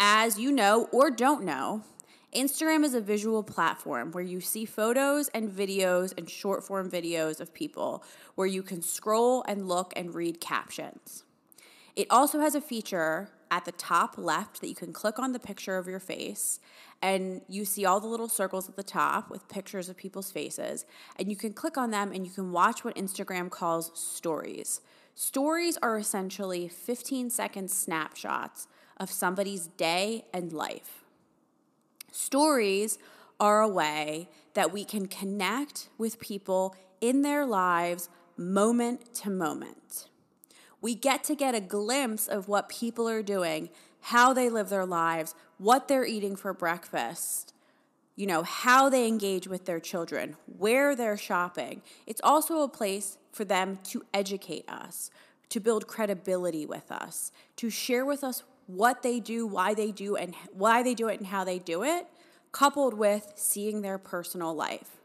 as 0.00 0.38
you 0.38 0.50
know 0.50 0.88
or 0.90 1.10
don't 1.10 1.44
know, 1.44 1.84
Instagram 2.34 2.84
is 2.84 2.94
a 2.94 3.00
visual 3.00 3.44
platform 3.44 4.10
where 4.10 4.24
you 4.24 4.40
see 4.40 4.64
photos 4.64 5.28
and 5.28 5.50
videos 5.50 6.12
and 6.18 6.28
short 6.28 6.64
form 6.64 6.90
videos 6.90 7.40
of 7.40 7.54
people 7.54 8.04
where 8.34 8.46
you 8.46 8.62
can 8.62 8.82
scroll 8.82 9.44
and 9.46 9.68
look 9.68 9.92
and 9.94 10.14
read 10.14 10.40
captions. 10.40 11.24
It 12.00 12.06
also 12.08 12.40
has 12.40 12.54
a 12.54 12.62
feature 12.62 13.28
at 13.50 13.66
the 13.66 13.72
top 13.72 14.16
left 14.16 14.62
that 14.62 14.68
you 14.68 14.74
can 14.74 14.90
click 14.90 15.18
on 15.18 15.32
the 15.32 15.38
picture 15.38 15.76
of 15.76 15.86
your 15.86 16.00
face 16.00 16.58
and 17.02 17.42
you 17.46 17.66
see 17.66 17.84
all 17.84 18.00
the 18.00 18.06
little 18.06 18.26
circles 18.26 18.70
at 18.70 18.76
the 18.76 18.82
top 18.82 19.28
with 19.28 19.46
pictures 19.50 19.90
of 19.90 19.98
people's 19.98 20.32
faces 20.32 20.86
and 21.16 21.28
you 21.28 21.36
can 21.36 21.52
click 21.52 21.76
on 21.76 21.90
them 21.90 22.10
and 22.10 22.24
you 22.24 22.32
can 22.32 22.52
watch 22.52 22.84
what 22.84 22.96
Instagram 22.96 23.50
calls 23.50 23.92
stories. 23.94 24.80
Stories 25.14 25.76
are 25.82 25.98
essentially 25.98 26.68
15 26.68 27.28
second 27.28 27.70
snapshots 27.70 28.66
of 28.96 29.10
somebody's 29.10 29.66
day 29.66 30.24
and 30.32 30.54
life. 30.54 31.04
Stories 32.10 32.98
are 33.38 33.60
a 33.60 33.68
way 33.68 34.30
that 34.54 34.72
we 34.72 34.86
can 34.86 35.04
connect 35.04 35.90
with 35.98 36.18
people 36.18 36.74
in 37.02 37.20
their 37.20 37.44
lives 37.44 38.08
moment 38.38 39.14
to 39.16 39.28
moment 39.28 40.06
we 40.80 40.94
get 40.94 41.24
to 41.24 41.34
get 41.34 41.54
a 41.54 41.60
glimpse 41.60 42.26
of 42.26 42.48
what 42.48 42.68
people 42.68 43.08
are 43.08 43.22
doing, 43.22 43.70
how 44.00 44.32
they 44.32 44.48
live 44.48 44.68
their 44.68 44.86
lives, 44.86 45.34
what 45.58 45.88
they're 45.88 46.06
eating 46.06 46.36
for 46.36 46.52
breakfast, 46.54 47.52
you 48.16 48.26
know, 48.26 48.42
how 48.42 48.88
they 48.88 49.06
engage 49.06 49.46
with 49.46 49.64
their 49.64 49.80
children, 49.80 50.36
where 50.58 50.94
they're 50.96 51.16
shopping. 51.16 51.82
It's 52.06 52.20
also 52.22 52.62
a 52.62 52.68
place 52.68 53.18
for 53.32 53.44
them 53.44 53.78
to 53.84 54.04
educate 54.12 54.68
us, 54.68 55.10
to 55.50 55.60
build 55.60 55.86
credibility 55.86 56.66
with 56.66 56.90
us, 56.90 57.32
to 57.56 57.70
share 57.70 58.04
with 58.04 58.24
us 58.24 58.42
what 58.66 59.02
they 59.02 59.20
do, 59.20 59.46
why 59.46 59.74
they 59.74 59.90
do, 59.90 60.16
and 60.16 60.34
why 60.52 60.82
they 60.82 60.94
do 60.94 61.08
it 61.08 61.18
and 61.18 61.28
how 61.28 61.44
they 61.44 61.58
do 61.58 61.82
it, 61.82 62.06
coupled 62.52 62.94
with 62.94 63.32
seeing 63.36 63.82
their 63.82 63.98
personal 63.98 64.54
life. 64.54 65.00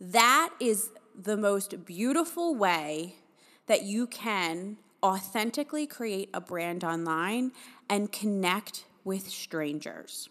That 0.00 0.50
is 0.60 0.90
the 1.18 1.36
most 1.36 1.84
beautiful 1.84 2.54
way 2.54 3.16
that 3.66 3.82
you 3.82 4.06
can 4.06 4.76
authentically 5.04 5.86
create 5.86 6.30
a 6.32 6.40
brand 6.40 6.82
online 6.82 7.52
and 7.90 8.10
connect 8.10 8.86
with 9.04 9.28
strangers. 9.28 10.30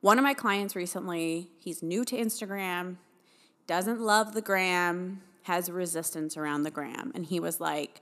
One 0.00 0.18
of 0.18 0.24
my 0.24 0.32
clients 0.32 0.74
recently, 0.74 1.50
he's 1.58 1.82
new 1.82 2.06
to 2.06 2.16
Instagram, 2.16 2.96
doesn't 3.66 4.00
love 4.00 4.32
the 4.32 4.40
gram, 4.40 5.20
has 5.42 5.70
resistance 5.70 6.38
around 6.38 6.62
the 6.62 6.70
gram. 6.70 7.12
And 7.14 7.26
he 7.26 7.38
was 7.38 7.60
like, 7.60 8.00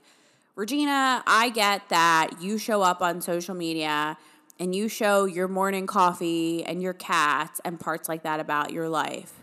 Regina, 0.55 1.23
I 1.27 1.49
get 1.49 1.89
that 1.89 2.41
you 2.41 2.57
show 2.57 2.81
up 2.81 3.01
on 3.01 3.19
social 3.19 3.53
media 3.53 4.17
and 4.59 4.73
you 4.73 4.87
show 4.87 5.25
your 5.25 5.49
morning 5.49 5.87
coffee 5.87 6.63
and 6.63 6.81
your 6.81 6.93
cats 6.93 7.59
and 7.65 7.79
parts 7.79 8.07
like 8.07 8.23
that 8.23 8.39
about 8.39 8.71
your 8.71 8.87
life. 8.87 9.33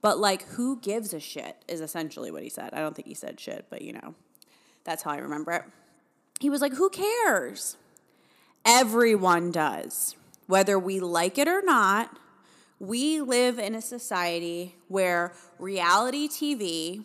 But 0.00 0.18
like, 0.18 0.46
who 0.50 0.78
gives 0.78 1.12
a 1.12 1.20
shit 1.20 1.56
is 1.66 1.80
essentially 1.80 2.30
what 2.30 2.42
he 2.42 2.48
said. 2.48 2.70
I 2.72 2.78
don't 2.78 2.94
think 2.94 3.08
he 3.08 3.14
said 3.14 3.40
shit, 3.40 3.66
but 3.70 3.82
you 3.82 3.92
know, 3.92 4.14
that's 4.84 5.02
how 5.02 5.10
I 5.10 5.18
remember 5.18 5.52
it 5.52 5.64
he 6.42 6.50
was 6.50 6.60
like, 6.60 6.74
Who 6.74 6.90
cares? 6.90 7.76
Everyone 8.64 9.52
does. 9.52 10.16
Whether 10.48 10.76
we 10.76 10.98
like 10.98 11.38
it 11.38 11.46
or 11.46 11.62
not, 11.62 12.18
we 12.80 13.20
live 13.20 13.60
in 13.60 13.76
a 13.76 13.80
society 13.80 14.74
where 14.88 15.32
reality 15.60 16.28
TV 16.28 17.04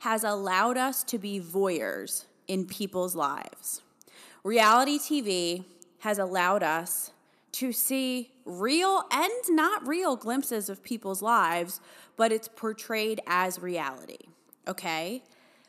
has 0.00 0.24
allowed 0.24 0.76
us 0.76 1.04
to 1.04 1.16
be 1.16 1.40
voyeurs 1.40 2.24
in 2.48 2.66
people's 2.66 3.14
lives. 3.14 3.82
Reality 4.42 4.98
TV 4.98 5.64
has 6.00 6.18
allowed 6.18 6.64
us 6.64 7.12
to 7.52 7.72
see 7.72 8.32
real 8.44 9.04
and 9.12 9.32
not 9.48 9.86
real 9.86 10.16
glimpses 10.16 10.68
of 10.68 10.82
people's 10.82 11.22
lives, 11.22 11.80
but 12.16 12.32
it's 12.32 12.48
portrayed 12.48 13.20
as 13.28 13.60
reality. 13.60 14.26
Okay? 14.66 15.22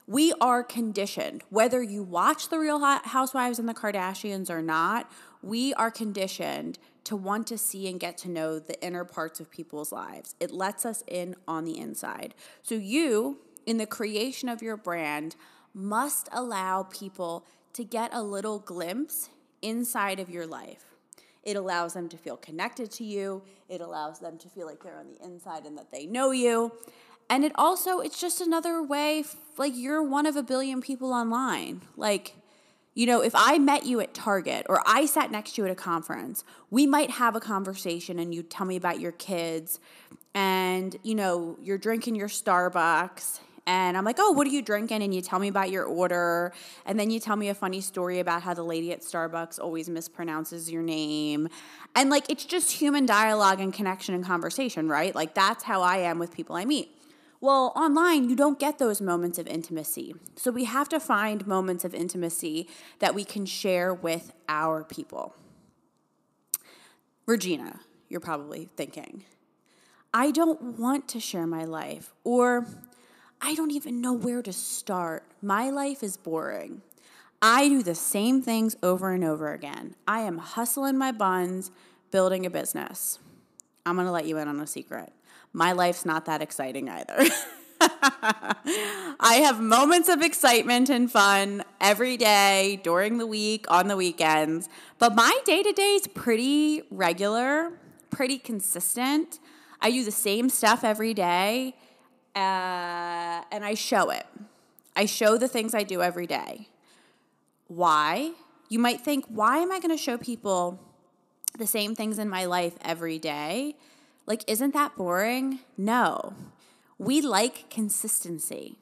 We 0.08 0.34
are 0.40 0.64
conditioned, 0.64 1.44
whether 1.50 1.84
you 1.84 2.02
watch 2.02 2.48
The 2.48 2.58
Real 2.58 2.80
Housewives 2.80 3.60
and 3.60 3.68
the 3.68 3.74
Kardashians 3.74 4.50
or 4.50 4.62
not, 4.62 5.12
we 5.44 5.74
are 5.74 5.92
conditioned 5.92 6.80
to 7.04 7.18
want 7.18 7.48
to 7.48 7.58
see 7.58 7.88
and 7.90 8.00
get 8.00 8.18
to 8.20 8.30
know 8.30 8.58
the 8.58 8.82
inner 8.82 9.04
parts 9.04 9.40
of 9.40 9.52
people's 9.52 9.92
lives. 9.92 10.36
It 10.40 10.52
lets 10.52 10.86
us 10.86 11.04
in 11.08 11.36
on 11.48 11.66
the 11.66 11.78
inside. 11.78 12.34
So, 12.64 12.76
you, 12.76 13.40
in 13.66 13.78
the 13.78 13.86
creation 13.86 14.48
of 14.48 14.62
your 14.62 14.78
brand, 14.78 15.36
must 15.74 16.30
allow 16.32 16.84
people 16.84 17.46
to 17.74 17.84
get 17.84 18.10
a 18.14 18.24
little 18.24 18.60
glimpse 18.60 19.30
inside 19.62 20.20
of 20.20 20.30
your 20.30 20.48
life. 20.48 20.86
It 21.44 21.56
allows 21.56 21.94
them 21.94 22.10
to 22.10 22.18
feel 22.18 22.36
connected 22.36 22.92
to 22.92 23.06
you. 23.06 23.42
It 23.70 23.80
allows 23.80 24.20
them 24.20 24.38
to 24.40 24.50
feel 24.50 24.68
like 24.68 24.84
they're 24.84 25.00
on 25.00 25.08
the 25.08 25.24
inside 25.24 25.66
and 25.66 25.78
that 25.78 25.92
they 25.92 26.06
know 26.06 26.32
you. 26.32 26.74
And 27.30 27.44
it 27.44 27.52
also, 27.56 28.00
it's 28.00 28.20
just 28.20 28.40
another 28.40 28.82
way, 28.82 29.24
like, 29.58 29.74
you're 29.76 30.04
one 30.04 30.26
of 30.26 30.36
a 30.36 30.44
billion 30.44 30.82
people 30.82 31.14
online. 31.14 31.82
Like, 31.98 32.36
you 32.94 33.06
know, 33.06 33.22
if 33.22 33.34
I 33.36 33.58
met 33.60 33.86
you 33.86 34.00
at 34.00 34.14
Target 34.14 34.66
or 34.70 34.82
I 34.86 35.06
sat 35.06 35.30
next 35.30 35.56
to 35.56 35.62
you 35.62 35.66
at 35.68 35.72
a 35.72 35.76
conference, 35.76 36.44
we 36.72 36.88
might 36.88 37.12
have 37.12 37.36
a 37.36 37.40
conversation 37.40 38.18
and 38.18 38.34
you 38.34 38.44
tell 38.44 38.66
me 38.66 38.76
about 38.76 39.00
your 39.00 39.12
kids 39.12 39.80
and, 40.34 40.96
you 41.04 41.16
know, 41.16 41.58
you're 41.62 41.78
drinking 41.78 42.16
your 42.16 42.28
Starbucks 42.28 43.40
and 43.68 43.98
I'm 43.98 44.06
like, 44.06 44.16
oh, 44.18 44.32
what 44.32 44.48
are 44.48 44.50
you 44.50 44.62
drinking? 44.62 45.04
And 45.04 45.14
you 45.14 45.22
tell 45.22 45.40
me 45.40 45.50
about 45.50 45.70
your 45.70 45.84
order. 45.84 46.54
And 46.86 46.98
then 46.98 47.10
you 47.10 47.20
tell 47.20 47.36
me 47.36 47.50
a 47.50 47.54
funny 47.54 47.82
story 47.82 48.20
about 48.20 48.42
how 48.42 48.54
the 48.54 48.64
lady 48.64 48.94
at 48.94 49.02
Starbucks 49.02 49.60
always 49.60 49.90
mispronounces 49.90 50.72
your 50.72 50.82
name. 50.82 51.50
And 51.94 52.10
like, 52.10 52.30
it's 52.30 52.46
just 52.46 52.72
human 52.72 53.06
dialogue 53.06 53.60
and 53.60 53.74
connection 53.74 54.16
and 54.16 54.26
conversation, 54.26 54.88
right? 54.88 55.14
Like, 55.14 55.34
that's 55.34 55.66
how 55.66 55.82
I 55.82 55.98
am 55.98 56.18
with 56.18 56.34
people 56.34 56.56
I 56.56 56.64
meet. 56.64 56.97
Well, 57.40 57.72
online, 57.76 58.30
you 58.30 58.36
don't 58.36 58.58
get 58.58 58.80
those 58.80 59.00
moments 59.00 59.38
of 59.38 59.46
intimacy. 59.46 60.16
So 60.36 60.50
we 60.50 60.64
have 60.66 60.90
to 60.90 61.00
find 61.00 61.46
moments 61.46 61.86
of 61.86 61.94
intimacy 61.94 62.68
that 63.00 63.14
we 63.14 63.24
can 63.24 63.46
share 63.46 63.94
with 63.94 64.34
our 64.50 64.84
people. 64.84 65.36
Regina, 67.28 67.82
you're 68.10 68.20
probably 68.20 68.70
thinking, 68.76 69.26
I 70.14 70.32
don't 70.32 70.80
want 70.80 71.08
to 71.10 71.20
share 71.20 71.46
my 71.46 71.64
life, 71.64 72.14
or 72.24 72.66
I 73.40 73.54
don't 73.54 73.72
even 73.72 74.02
know 74.02 74.14
where 74.14 74.42
to 74.42 74.54
start. 74.54 75.24
My 75.42 75.70
life 75.70 76.02
is 76.02 76.18
boring. 76.18 76.82
I 77.40 77.68
do 77.68 77.84
the 77.84 77.94
same 77.94 78.42
things 78.42 78.76
over 78.82 79.12
and 79.12 79.24
over 79.24 79.54
again. 79.54 79.94
I 80.08 80.22
am 80.22 80.40
hustling 80.40 80.98
my 80.98 81.12
buns, 81.12 81.70
building 82.10 82.48
a 82.48 82.50
business. 82.50 83.20
I'm 83.86 83.96
gonna 83.96 84.12
let 84.12 84.26
you 84.26 84.38
in 84.40 84.48
on 84.48 84.60
a 84.60 84.66
secret 84.66 85.14
my 85.58 85.72
life's 85.72 86.06
not 86.06 86.26
that 86.26 86.44
exciting 86.44 86.88
either. 86.88 87.18
I 87.82 89.42
have 89.44 89.60
moments 89.60 90.08
of 90.08 90.22
excitement 90.22 90.88
and 90.92 91.12
fun 91.12 91.64
every 91.82 92.16
day, 92.16 92.80
during 92.84 93.18
the 93.18 93.26
week, 93.26 93.66
on 93.68 93.88
the 93.88 93.96
weekends. 93.96 94.70
But 95.00 95.16
my 95.16 95.36
day 95.46 95.64
to 95.64 95.72
day 95.72 95.96
is 95.96 96.06
pretty 96.06 96.84
regular, 96.92 97.72
pretty 98.12 98.38
consistent. 98.38 99.40
I 99.82 99.90
do 99.90 100.04
the 100.04 100.12
same 100.12 100.50
stuff 100.50 100.84
every 100.84 101.16
day, 101.16 101.74
uh, 102.36 103.42
and 103.52 103.66
I 103.66 103.74
show 103.74 104.12
it. 104.12 104.28
I 104.96 105.08
show 105.08 105.40
the 105.40 105.48
things 105.48 105.74
I 105.74 105.82
do 105.82 106.04
every 106.04 106.28
day. 106.28 106.68
Why? 107.68 108.34
You 108.70 108.78
might 108.78 109.02
think, 109.02 109.26
why 109.28 109.58
am 109.58 109.72
I 109.72 109.80
going 109.80 109.90
to 109.90 110.02
show 110.02 110.20
people 110.20 110.80
the 111.58 111.66
same 111.66 111.96
things 111.96 112.20
in 112.20 112.30
my 112.30 112.46
life 112.46 112.76
every 112.84 113.18
day? 113.18 113.76
Like, 114.28 114.44
isn't 114.46 114.74
that 114.74 114.96
boring? 114.98 115.60
No. 115.78 116.34
We 117.00 117.22
like 117.22 117.70
consistency. 117.70 118.78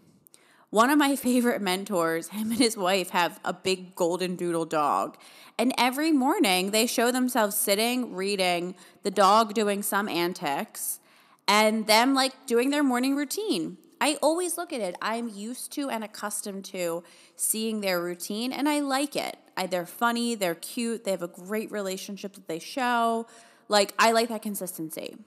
One 0.71 0.89
of 0.89 0.97
my 0.97 1.15
favorite 1.15 1.61
mentors, 1.61 2.29
him 2.29 2.51
and 2.51 2.59
his 2.59 2.75
wife 2.75 3.11
have 3.11 3.39
a 3.45 3.53
big 3.53 3.95
golden 3.95 4.35
doodle 4.35 4.65
dog. 4.65 5.17
And 5.57 5.71
every 5.77 6.11
morning 6.11 6.71
they 6.71 6.87
show 6.87 7.11
themselves 7.11 7.55
sitting, 7.55 8.15
reading, 8.15 8.75
the 9.03 9.11
dog 9.11 9.53
doing 9.53 9.83
some 9.83 10.09
antics, 10.09 10.99
and 11.47 11.85
them 11.85 12.13
like 12.15 12.47
doing 12.47 12.71
their 12.71 12.83
morning 12.83 13.15
routine. 13.15 13.77
I 14.01 14.17
always 14.21 14.57
look 14.57 14.73
at 14.73 14.81
it. 14.81 14.95
I'm 15.01 15.29
used 15.29 15.71
to 15.73 15.89
and 15.89 16.03
accustomed 16.03 16.65
to 16.65 17.03
seeing 17.35 17.81
their 17.81 18.01
routine, 18.01 18.51
and 18.51 18.67
I 18.67 18.79
like 18.79 19.15
it. 19.15 19.37
I, 19.55 19.67
they're 19.67 19.85
funny, 19.85 20.35
they're 20.35 20.55
cute, 20.55 21.05
they 21.05 21.11
have 21.11 21.21
a 21.21 21.27
great 21.27 21.71
relationship 21.71 22.33
that 22.33 22.47
they 22.47 22.59
show. 22.59 23.27
Like, 23.69 23.93
I 23.97 24.11
like 24.11 24.27
that 24.29 24.41
consistency. 24.41 25.17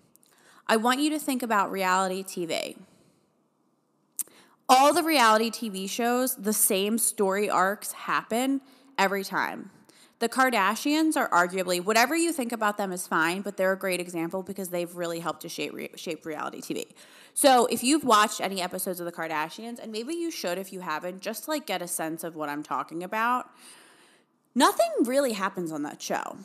I 0.69 0.77
want 0.77 1.01
you 1.01 1.11
to 1.11 1.19
think 1.19 1.43
about 1.43 1.71
reality 1.71 2.23
TV. 2.23 2.77
All 4.69 4.93
the 4.93 5.03
reality 5.03 5.51
TV 5.51 5.89
shows, 5.89 6.35
the 6.35 6.53
same 6.53 6.99
story 6.99 7.49
arcs 7.49 7.93
happen 7.93 8.61
every 8.99 9.25
time. 9.25 9.71
The 10.19 10.29
Kardashians 10.29 11.17
are 11.17 11.31
arguably, 11.31 11.83
whatever 11.83 12.15
you 12.15 12.33
think 12.33 12.53
about 12.53 12.77
them 12.77 12.93
is 12.93 13.07
fine, 13.07 13.41
but 13.41 13.57
they're 13.57 13.73
a 13.73 13.79
great 13.79 14.01
example 14.01 14.43
because 14.43 14.69
they've 14.69 14.95
really 14.95 15.21
helped 15.21 15.43
to 15.43 15.49
shape, 15.49 15.73
re- 15.73 15.91
shape 15.95 16.27
reality 16.27 16.61
TV. 16.61 16.87
So 17.35 17.67
if 17.67 17.85
you've 17.85 18.05
watched 18.05 18.41
any 18.41 18.61
episodes 18.61 18.99
of 18.99 19.07
the 19.07 19.13
Kardashians, 19.13 19.79
and 19.79 19.93
maybe 19.93 20.15
you 20.15 20.31
should 20.31 20.59
if 20.59 20.73
you 20.73 20.81
haven't, 20.81 21.23
just 21.23 21.47
like 21.47 21.67
get 21.67 21.81
a 21.81 21.89
sense 21.89 22.25
of 22.25 22.35
what 22.35 22.49
I'm 22.49 22.65
talking 22.65 23.05
about, 23.05 23.49
nothing 24.57 24.91
really 25.05 25.33
happens 25.33 25.71
on 25.71 25.85
that 25.85 26.03
show. 26.03 26.37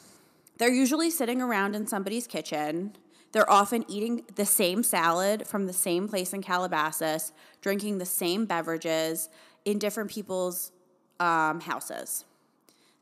They're 0.60 0.72
usually 0.72 1.10
sitting 1.10 1.42
around 1.42 1.76
in 1.76 1.88
somebody's 1.88 2.28
kitchen 2.28 2.96
they're 3.34 3.50
often 3.50 3.84
eating 3.90 4.24
the 4.36 4.46
same 4.46 4.84
salad 4.84 5.48
from 5.48 5.66
the 5.66 5.74
same 5.74 6.08
place 6.08 6.34
in 6.34 6.42
Calabasas, 6.42 7.34
drinking 7.62 7.98
the 7.98 8.06
same 8.06 8.46
beverages 8.46 9.28
in 9.66 9.80
different 9.80 10.10
people's 10.10 10.72
um, 11.20 11.60
houses. 11.60 12.26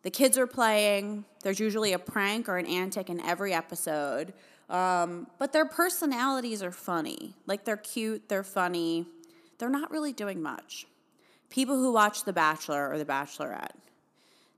The 0.03 0.09
kids 0.09 0.37
are 0.37 0.47
playing. 0.47 1.25
There's 1.43 1.59
usually 1.59 1.93
a 1.93 1.99
prank 1.99 2.47
or 2.47 2.57
an 2.57 2.65
antic 2.65 3.09
in 3.09 3.19
every 3.19 3.53
episode. 3.53 4.33
Um, 4.69 5.27
but 5.37 5.51
their 5.51 5.65
personalities 5.65 6.63
are 6.63 6.71
funny. 6.71 7.35
Like 7.45 7.65
they're 7.65 7.77
cute, 7.77 8.29
they're 8.29 8.43
funny. 8.43 9.05
They're 9.57 9.69
not 9.69 9.91
really 9.91 10.13
doing 10.13 10.41
much. 10.41 10.87
People 11.49 11.75
who 11.77 11.91
watch 11.91 12.23
The 12.23 12.33
Bachelor 12.33 12.89
or 12.89 12.97
The 12.97 13.05
Bachelorette. 13.05 13.75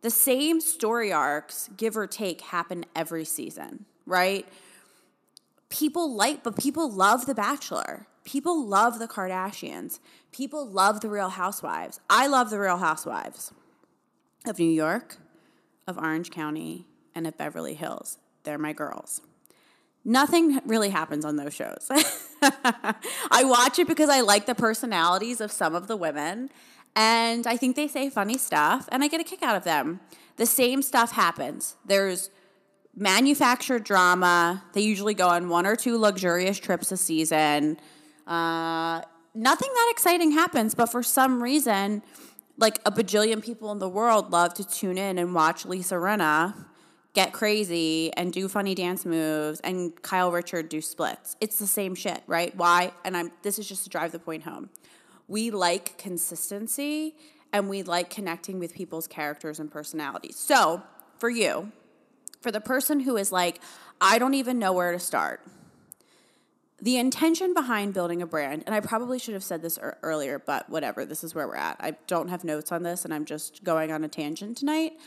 The 0.02 0.12
same 0.12 0.62
story 0.62 1.12
arcs, 1.12 1.70
give 1.76 1.98
or 1.98 2.06
take, 2.06 2.42
happen 2.42 2.86
every 2.96 3.26
season, 3.26 3.86
right? 4.06 4.46
People 5.74 6.14
like, 6.14 6.44
but 6.44 6.56
people 6.56 6.90
love 6.90 7.26
The 7.26 7.36
Bachelor. 7.36 8.08
People 8.24 8.66
love 8.66 9.00
the 9.00 9.08
Kardashians. 9.08 10.00
People 10.32 10.66
love 10.66 11.02
the 11.02 11.10
Real 11.10 11.30
Housewives. 11.30 12.00
I 12.10 12.28
love 12.28 12.50
the 12.50 12.60
Real 12.60 12.78
Housewives 12.78 13.52
of 14.46 14.60
New 14.60 14.72
York, 14.72 15.18
of 15.88 15.98
Orange 15.98 16.32
County, 16.32 16.86
and 17.14 17.28
of 17.28 17.38
Beverly 17.38 17.74
Hills. 17.74 18.20
They're 18.44 18.58
my 18.58 18.72
girls. 18.72 19.22
Nothing 20.06 20.62
really 20.66 20.90
happens 20.90 21.26
on 21.26 21.36
those 21.36 21.54
shows. 21.54 21.90
I 22.42 23.44
watch 23.44 23.80
it 23.80 23.88
because 23.88 24.10
I 24.10 24.22
like 24.22 24.46
the 24.46 24.56
personalities 24.56 25.42
of 25.42 25.52
some 25.52 25.76
of 25.76 25.88
the 25.88 25.98
women, 25.98 26.50
and 26.96 27.46
I 27.46 27.58
think 27.58 27.76
they 27.76 27.88
say 27.88 28.10
funny 28.10 28.38
stuff, 28.38 28.88
and 28.92 29.04
I 29.04 29.08
get 29.08 29.20
a 29.20 29.26
kick 29.26 29.44
out 29.44 29.58
of 29.58 29.64
them. 29.66 30.00
The 30.38 30.46
same 30.46 30.82
stuff 30.82 31.12
happens. 31.12 31.76
There's 31.86 32.30
manufactured 32.96 33.84
drama. 33.84 34.64
They 34.74 34.82
usually 34.82 35.14
go 35.14 35.28
on 35.30 35.50
one 35.50 35.66
or 35.66 35.76
two 35.76 35.98
luxurious 35.98 36.60
trips 36.60 36.92
a 36.92 36.98
season. 36.98 37.78
Uh, 38.28 39.02
nothing 39.34 39.70
that 39.74 39.90
exciting 39.92 40.32
happens, 40.32 40.76
but 40.76 40.88
for 40.88 41.04
some 41.04 41.42
reason, 41.42 42.04
like 42.58 42.80
a 42.86 42.92
bajillion 42.92 43.44
people 43.44 43.72
in 43.72 43.80
the 43.80 43.90
world 43.90 44.32
love 44.32 44.54
to 44.56 44.68
tune 44.68 44.98
in 44.98 45.18
and 45.18 45.34
watch 45.34 45.66
Lisa 45.66 45.96
Rinna 45.96 46.54
get 47.14 47.32
crazy 47.32 48.12
and 48.14 48.34
do 48.34 48.48
funny 48.48 48.74
dance 48.74 49.06
moves 49.06 49.60
and 49.62 50.00
Kyle 50.02 50.32
Richard 50.32 50.70
do 50.70 50.82
splits. 50.82 51.36
It's 51.42 51.60
the 51.60 51.68
same 51.68 51.96
shit, 51.96 52.22
right? 52.28 52.56
Why? 52.56 52.92
And 53.06 53.16
I'm 53.16 53.32
this 53.42 53.60
is 53.60 53.68
just 53.68 53.84
to 53.84 53.90
drive 53.90 54.12
the 54.12 54.20
point 54.20 54.44
home. 54.44 54.70
We 55.28 55.52
like 55.52 55.98
consistency 55.98 57.16
and 57.52 57.70
we 57.70 57.84
like 57.84 58.10
connecting 58.10 58.60
with 58.60 58.74
people's 58.74 59.08
characters 59.08 59.60
and 59.60 59.72
personalities. 59.72 60.38
So, 60.38 60.82
for 61.18 61.30
you, 61.30 61.72
for 62.44 62.52
the 62.52 62.62
person 62.62 63.00
who 63.00 63.16
is 63.18 63.32
like, 63.32 63.62
I 64.00 64.20
don't 64.20 64.34
even 64.34 64.60
know 64.60 64.74
where 64.74 64.92
to 64.92 65.00
start. 65.00 65.42
The 66.82 66.98
intention 66.98 67.54
behind 67.54 67.94
building 67.94 68.22
a 68.22 68.28
brand, 68.28 68.64
and 68.66 68.76
I 68.76 68.82
probably 68.82 69.18
should 69.18 69.34
have 69.34 69.44
said 69.44 69.62
this 69.62 69.80
earlier, 70.02 70.38
but 70.38 70.70
whatever, 70.70 71.06
this 71.06 71.24
is 71.24 71.34
where 71.34 71.48
we're 71.48 71.56
at. 71.56 71.78
I 71.80 71.96
don't 72.08 72.28
have 72.28 72.44
notes 72.44 72.74
on 72.74 72.84
this, 72.84 73.06
and 73.06 73.14
I'm 73.14 73.24
just 73.24 73.64
going 73.64 73.94
on 73.94 74.04
a 74.04 74.10
tangent 74.10 74.58
tonight. 74.58 75.00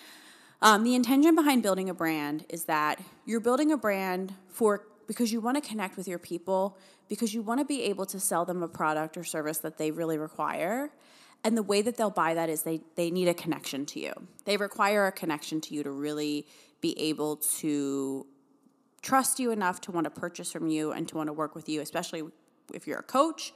Um, 0.63 0.85
the 0.85 0.95
intention 0.95 1.35
behind 1.35 1.63
building 1.63 1.91
a 1.91 1.95
brand 1.95 2.47
is 2.49 2.65
that 2.65 2.99
you're 3.27 3.41
building 3.41 3.73
a 3.73 3.77
brand 3.77 4.33
for 4.49 4.87
because 5.07 5.31
you 5.33 5.41
want 5.43 5.63
to 5.63 5.69
connect 5.69 5.99
with 5.99 6.09
your 6.09 6.19
people, 6.19 6.79
because 7.09 7.35
you 7.35 7.43
want 7.43 7.61
to 7.61 7.67
be 7.67 7.83
able 7.83 8.07
to 8.07 8.19
sell 8.19 8.47
them 8.47 8.63
a 8.63 8.69
product 8.69 9.19
or 9.19 9.23
service 9.23 9.59
that 9.59 9.77
they 9.77 9.91
really 9.91 10.17
require. 10.17 10.91
And 11.45 11.57
the 11.57 11.63
way 11.63 11.83
that 11.83 11.99
they'll 11.99 12.11
buy 12.11 12.35
that 12.35 12.49
is 12.49 12.63
they, 12.63 12.81
they 12.97 13.11
need 13.11 13.29
a 13.29 13.35
connection 13.35 13.85
to 13.87 14.01
you. 14.01 14.15
They 14.47 14.57
require 14.57 15.07
a 15.07 15.13
connection 15.13 15.61
to 15.61 15.75
you 15.75 15.83
to 15.83 15.91
really 15.91 16.47
be 16.81 16.99
able 16.99 17.37
to 17.37 18.27
trust 19.03 19.39
you 19.39 19.51
enough 19.53 19.81
to 19.83 19.93
want 19.93 20.05
to 20.05 20.11
purchase 20.11 20.51
from 20.51 20.67
you 20.67 20.93
and 20.93 21.07
to 21.09 21.17
want 21.17 21.29
to 21.29 21.33
work 21.33 21.55
with 21.55 21.69
you, 21.69 21.81
especially 21.81 22.23
if 22.75 22.87
you're 22.87 22.99
a 22.99 23.05
coach. 23.05 23.53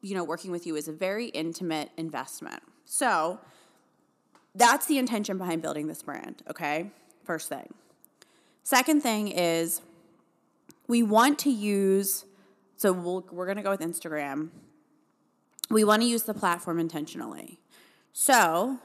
You 0.00 0.14
know, 0.14 0.24
working 0.24 0.50
with 0.50 0.66
you 0.66 0.76
is 0.76 0.88
a 0.88 0.92
very 0.92 1.26
intimate 1.26 1.90
investment. 1.96 2.62
So 2.84 3.38
that's 4.54 4.86
the 4.86 4.98
intention 4.98 5.36
behind 5.38 5.60
building 5.60 5.88
this 5.88 6.02
brand, 6.02 6.42
okay? 6.48 6.90
First 7.24 7.48
thing. 7.48 7.74
Second 8.62 9.02
thing 9.02 9.28
is 9.28 9.82
we 10.86 11.02
want 11.02 11.38
to 11.40 11.50
use, 11.50 12.24
so 12.76 12.92
we'll, 12.92 13.26
we're 13.30 13.44
going 13.44 13.58
to 13.58 13.62
go 13.62 13.70
with 13.70 13.80
Instagram. 13.80 14.48
We 15.70 15.84
want 15.84 16.00
to 16.02 16.08
use 16.08 16.22
the 16.22 16.34
platform 16.34 16.78
intentionally. 16.78 17.58
So 18.14 18.78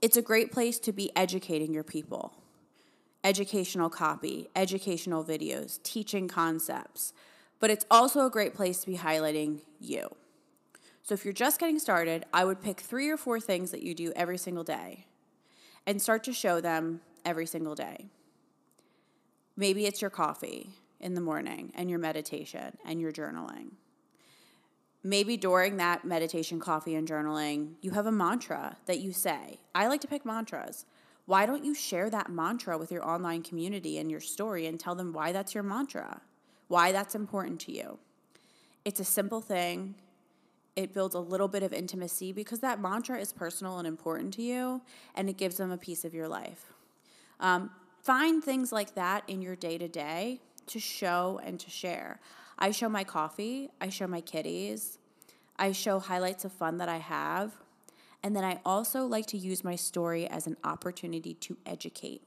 it's 0.00 0.16
a 0.16 0.22
great 0.22 0.50
place 0.50 0.78
to 0.78 0.92
be 0.92 1.14
educating 1.14 1.74
your 1.74 1.84
people 1.84 2.39
educational 3.22 3.90
copy, 3.90 4.48
educational 4.56 5.24
videos, 5.24 5.82
teaching 5.82 6.28
concepts, 6.28 7.12
but 7.58 7.70
it's 7.70 7.86
also 7.90 8.26
a 8.26 8.30
great 8.30 8.54
place 8.54 8.80
to 8.80 8.86
be 8.86 8.96
highlighting 8.96 9.60
you. 9.78 10.08
So 11.02 11.14
if 11.14 11.24
you're 11.24 11.34
just 11.34 11.60
getting 11.60 11.78
started, 11.78 12.24
I 12.32 12.44
would 12.44 12.62
pick 12.62 12.80
three 12.80 13.10
or 13.10 13.16
four 13.16 13.40
things 13.40 13.70
that 13.72 13.82
you 13.82 13.94
do 13.94 14.12
every 14.14 14.38
single 14.38 14.64
day 14.64 15.06
and 15.86 16.00
start 16.00 16.24
to 16.24 16.32
show 16.32 16.60
them 16.60 17.00
every 17.24 17.46
single 17.46 17.74
day. 17.74 18.06
Maybe 19.56 19.86
it's 19.86 20.00
your 20.00 20.10
coffee 20.10 20.70
in 21.00 21.14
the 21.14 21.20
morning 21.20 21.72
and 21.74 21.90
your 21.90 21.98
meditation 21.98 22.76
and 22.84 23.00
your 23.00 23.12
journaling. 23.12 23.72
Maybe 25.02 25.36
during 25.36 25.78
that 25.78 26.04
meditation, 26.04 26.60
coffee, 26.60 26.94
and 26.94 27.08
journaling, 27.08 27.74
you 27.80 27.92
have 27.92 28.06
a 28.06 28.12
mantra 28.12 28.76
that 28.84 29.00
you 29.00 29.12
say. 29.12 29.58
I 29.74 29.86
like 29.86 30.02
to 30.02 30.08
pick 30.08 30.26
mantras 30.26 30.84
why 31.30 31.46
don't 31.46 31.64
you 31.64 31.76
share 31.76 32.10
that 32.10 32.28
mantra 32.28 32.76
with 32.76 32.90
your 32.90 33.08
online 33.08 33.40
community 33.40 33.98
and 33.98 34.10
your 34.10 34.18
story 34.18 34.66
and 34.66 34.80
tell 34.80 34.96
them 34.96 35.12
why 35.12 35.30
that's 35.30 35.54
your 35.54 35.62
mantra, 35.62 36.20
why 36.66 36.90
that's 36.90 37.14
important 37.14 37.60
to 37.60 37.70
you? 37.70 38.00
It's 38.84 38.98
a 38.98 39.04
simple 39.04 39.40
thing. 39.40 39.94
It 40.74 40.92
builds 40.92 41.14
a 41.14 41.20
little 41.20 41.46
bit 41.46 41.62
of 41.62 41.72
intimacy 41.72 42.32
because 42.32 42.58
that 42.58 42.80
mantra 42.80 43.16
is 43.16 43.32
personal 43.32 43.78
and 43.78 43.86
important 43.86 44.34
to 44.34 44.42
you, 44.42 44.82
and 45.14 45.30
it 45.30 45.36
gives 45.36 45.58
them 45.58 45.70
a 45.70 45.78
piece 45.78 46.04
of 46.04 46.14
your 46.14 46.26
life. 46.26 46.72
Um, 47.38 47.70
find 48.02 48.42
things 48.42 48.72
like 48.72 48.96
that 48.96 49.22
in 49.28 49.40
your 49.40 49.54
day 49.54 49.78
to 49.78 49.86
day 49.86 50.40
to 50.66 50.80
show 50.80 51.40
and 51.44 51.60
to 51.60 51.70
share. 51.70 52.18
I 52.58 52.72
show 52.72 52.88
my 52.88 53.04
coffee, 53.04 53.70
I 53.80 53.88
show 53.88 54.08
my 54.08 54.20
kitties, 54.20 54.98
I 55.60 55.70
show 55.70 56.00
highlights 56.00 56.44
of 56.44 56.50
fun 56.50 56.78
that 56.78 56.88
I 56.88 56.98
have. 56.98 57.54
And 58.22 58.36
then 58.36 58.44
I 58.44 58.60
also 58.64 59.06
like 59.06 59.26
to 59.26 59.38
use 59.38 59.64
my 59.64 59.76
story 59.76 60.26
as 60.26 60.46
an 60.46 60.56
opportunity 60.62 61.34
to 61.34 61.56
educate. 61.64 62.22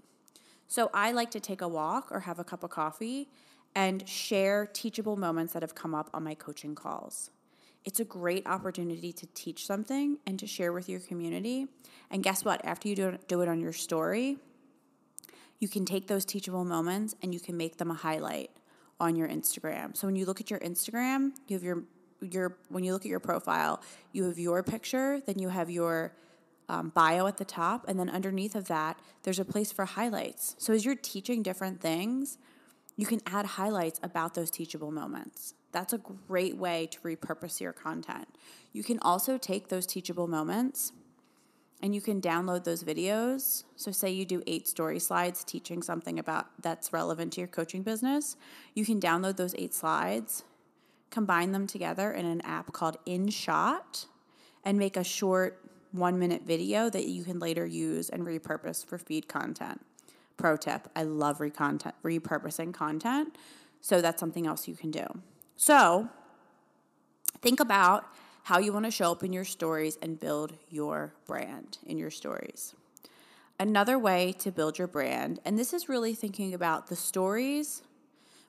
So 0.68 0.90
I 0.94 1.12
like 1.12 1.32
to 1.32 1.40
take 1.40 1.62
a 1.62 1.68
walk 1.68 2.12
or 2.12 2.22
have 2.22 2.40
a 2.40 2.44
cup 2.44 2.64
of 2.64 2.72
coffee 2.72 3.30
and 3.76 4.08
share 4.08 4.66
teachable 4.66 5.16
moments 5.18 5.54
that 5.54 5.62
have 5.62 5.76
come 5.76 5.94
up 5.94 6.10
on 6.14 6.24
my 6.24 6.34
coaching 6.34 6.76
calls. 6.76 7.30
It's 7.86 8.00
a 8.00 8.06
great 8.06 8.48
opportunity 8.48 9.12
to 9.14 9.28
teach 9.34 9.66
something 9.66 10.18
and 10.26 10.40
to 10.40 10.48
share 10.48 10.72
with 10.72 10.88
your 10.88 11.00
community. 11.00 11.68
And 12.10 12.24
guess 12.24 12.46
what? 12.46 12.64
After 12.66 12.88
you 12.88 12.96
do, 12.96 13.42
it 13.42 13.48
on 13.48 13.60
your 13.60 13.74
story, 13.74 14.38
you 15.60 15.68
can 15.68 15.86
take 15.86 16.08
those 16.08 16.24
teachable 16.24 16.64
moments 16.64 17.16
and 17.22 17.34
you 17.34 17.40
can 17.40 17.58
make 17.58 17.78
them 17.78 17.92
a 17.92 17.96
highlight 17.96 18.52
on 19.00 19.16
your 19.16 19.28
Instagram. 19.28 19.98
So 19.98 20.08
when 20.08 20.16
you 20.16 20.26
look 20.26 20.40
at 20.40 20.50
your 20.50 20.60
Instagram, 20.60 21.32
you 21.48 21.56
have 21.56 21.64
your 21.64 21.84
your 22.24 22.58
when 22.70 22.84
you 22.84 22.94
look 22.94 23.04
at 23.04 23.10
your 23.10 23.20
profile, 23.20 23.82
you 24.12 24.26
have 24.26 24.40
your 24.40 24.64
picture, 24.64 25.22
then 25.26 25.40
you 25.40 25.50
have 25.50 25.70
your 25.70 26.14
um, 26.70 26.90
bio 26.90 27.28
at 27.28 27.38
the 27.38 27.46
top, 27.46 27.86
and 27.88 28.00
then 28.00 28.10
underneath 28.10 28.56
of 28.56 28.68
that, 28.68 29.00
there's 29.24 29.40
a 29.40 29.46
place 29.46 29.72
for 29.72 29.86
highlights. 29.86 30.56
So 30.58 30.74
as 30.74 30.86
you're 30.86 30.96
teaching 30.96 31.44
different 31.44 31.82
things, 31.82 32.38
you 32.96 33.06
can 33.06 33.22
add 33.26 33.46
highlights 33.46 34.00
about 34.04 34.34
those 34.34 34.52
teachable 34.52 34.92
moments. 34.92 35.56
That's 35.72 35.94
a 35.94 35.98
great 35.98 36.58
way 36.58 36.88
to 36.92 37.00
repurpose 37.00 37.60
your 37.60 37.74
content. 37.74 38.28
You 38.72 38.84
can 38.84 39.00
also 39.00 39.38
take 39.38 39.70
those 39.70 39.86
teachable 39.86 40.28
moments 40.28 40.94
and 41.82 41.94
you 41.94 42.00
can 42.00 42.22
download 42.22 42.64
those 42.64 42.84
videos. 42.84 43.64
So 43.76 43.92
say 43.92 44.12
you 44.12 44.24
do 44.24 44.42
8 44.48 44.68
story 44.68 45.00
slides 45.00 45.44
teaching 45.44 45.82
something 45.82 46.18
about 46.20 46.48
that's 46.62 46.94
relevant 46.94 47.34
to 47.34 47.42
your 47.42 47.48
coaching 47.48 47.82
business, 47.82 48.38
you 48.74 48.86
can 48.86 49.02
download 49.02 49.36
those 49.36 49.54
8 49.58 49.74
slides, 49.74 50.44
combine 51.14 51.52
them 51.52 51.68
together 51.68 52.12
in 52.12 52.26
an 52.26 52.42
app 52.42 52.74
called 52.74 52.98
InShot 53.06 54.08
and 54.66 54.78
make 54.80 54.98
a 54.98 55.04
short 55.04 55.60
1-minute 55.96 56.42
video 56.44 56.90
that 56.90 57.06
you 57.06 57.24
can 57.24 57.38
later 57.38 57.66
use 57.68 58.10
and 58.10 58.26
repurpose 58.26 58.84
for 58.84 58.98
feed 58.98 59.28
content. 59.28 59.80
Pro 60.38 60.58
tip, 60.58 60.90
I 60.96 61.04
love 61.04 61.40
recontent, 61.40 61.94
repurposing 62.04 62.74
content. 62.74 63.38
So 63.80 64.02
that's 64.02 64.20
something 64.20 64.48
else 64.48 64.68
you 64.68 64.76
can 64.76 64.90
do. 64.90 65.06
So 65.56 66.10
think 67.42 67.60
about 67.60 68.06
how 68.44 68.58
you 68.58 68.74
want 68.74 68.86
to 68.86 68.92
show 68.92 69.12
up 69.12 69.24
in 69.24 69.32
your 69.32 69.46
stories 69.46 70.00
and 70.02 70.20
build 70.20 70.54
your 70.70 71.14
brand 71.28 71.78
in 71.86 72.00
your 72.00 72.10
stories. 72.10 72.74
Another 73.60 74.00
way 74.00 74.34
to 74.40 74.52
build 74.52 74.80
your 74.80 74.88
brand, 74.88 75.40
and 75.46 75.60
this 75.60 75.74
is 75.74 75.88
really 75.88 76.16
thinking 76.16 76.56
about 76.56 76.88
the 76.88 76.96
stories, 76.96 77.84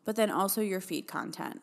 but 0.06 0.16
then 0.16 0.30
also 0.30 0.62
your 0.62 0.80
feed 0.80 1.06
content. 1.06 1.60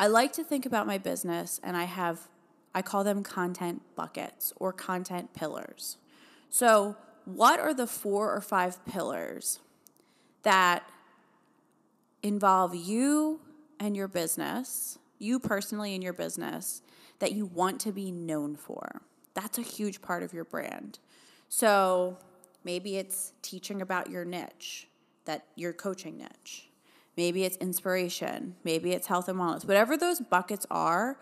I 0.00 0.06
like 0.06 0.32
to 0.34 0.44
think 0.44 0.64
about 0.64 0.86
my 0.86 0.98
business 0.98 1.60
and 1.62 1.76
I 1.76 1.84
have, 1.84 2.28
I 2.74 2.82
call 2.82 3.04
them 3.04 3.22
content 3.22 3.82
buckets 3.96 4.52
or 4.56 4.72
content 4.72 5.34
pillars. 5.34 5.96
So, 6.50 6.96
what 7.24 7.60
are 7.60 7.74
the 7.74 7.86
four 7.86 8.32
or 8.32 8.40
five 8.40 8.84
pillars 8.86 9.60
that 10.44 10.82
involve 12.22 12.74
you 12.74 13.40
and 13.78 13.96
your 13.96 14.08
business, 14.08 14.98
you 15.18 15.38
personally 15.38 15.94
and 15.94 16.02
your 16.02 16.12
business, 16.12 16.82
that 17.18 17.32
you 17.32 17.46
want 17.46 17.80
to 17.80 17.92
be 17.92 18.10
known 18.10 18.56
for. 18.56 19.02
That's 19.34 19.58
a 19.58 19.62
huge 19.62 20.00
part 20.00 20.22
of 20.22 20.32
your 20.32 20.44
brand. 20.44 20.98
So 21.48 22.18
maybe 22.64 22.96
it's 22.96 23.32
teaching 23.42 23.82
about 23.82 24.10
your 24.10 24.24
niche, 24.24 24.88
that 25.24 25.44
your 25.54 25.72
coaching 25.72 26.18
niche. 26.18 26.67
Maybe 27.18 27.42
it's 27.42 27.56
inspiration. 27.56 28.54
Maybe 28.62 28.92
it's 28.92 29.08
health 29.08 29.28
and 29.28 29.40
wellness. 29.40 29.64
Whatever 29.64 29.96
those 29.96 30.20
buckets 30.20 30.64
are, 30.70 31.18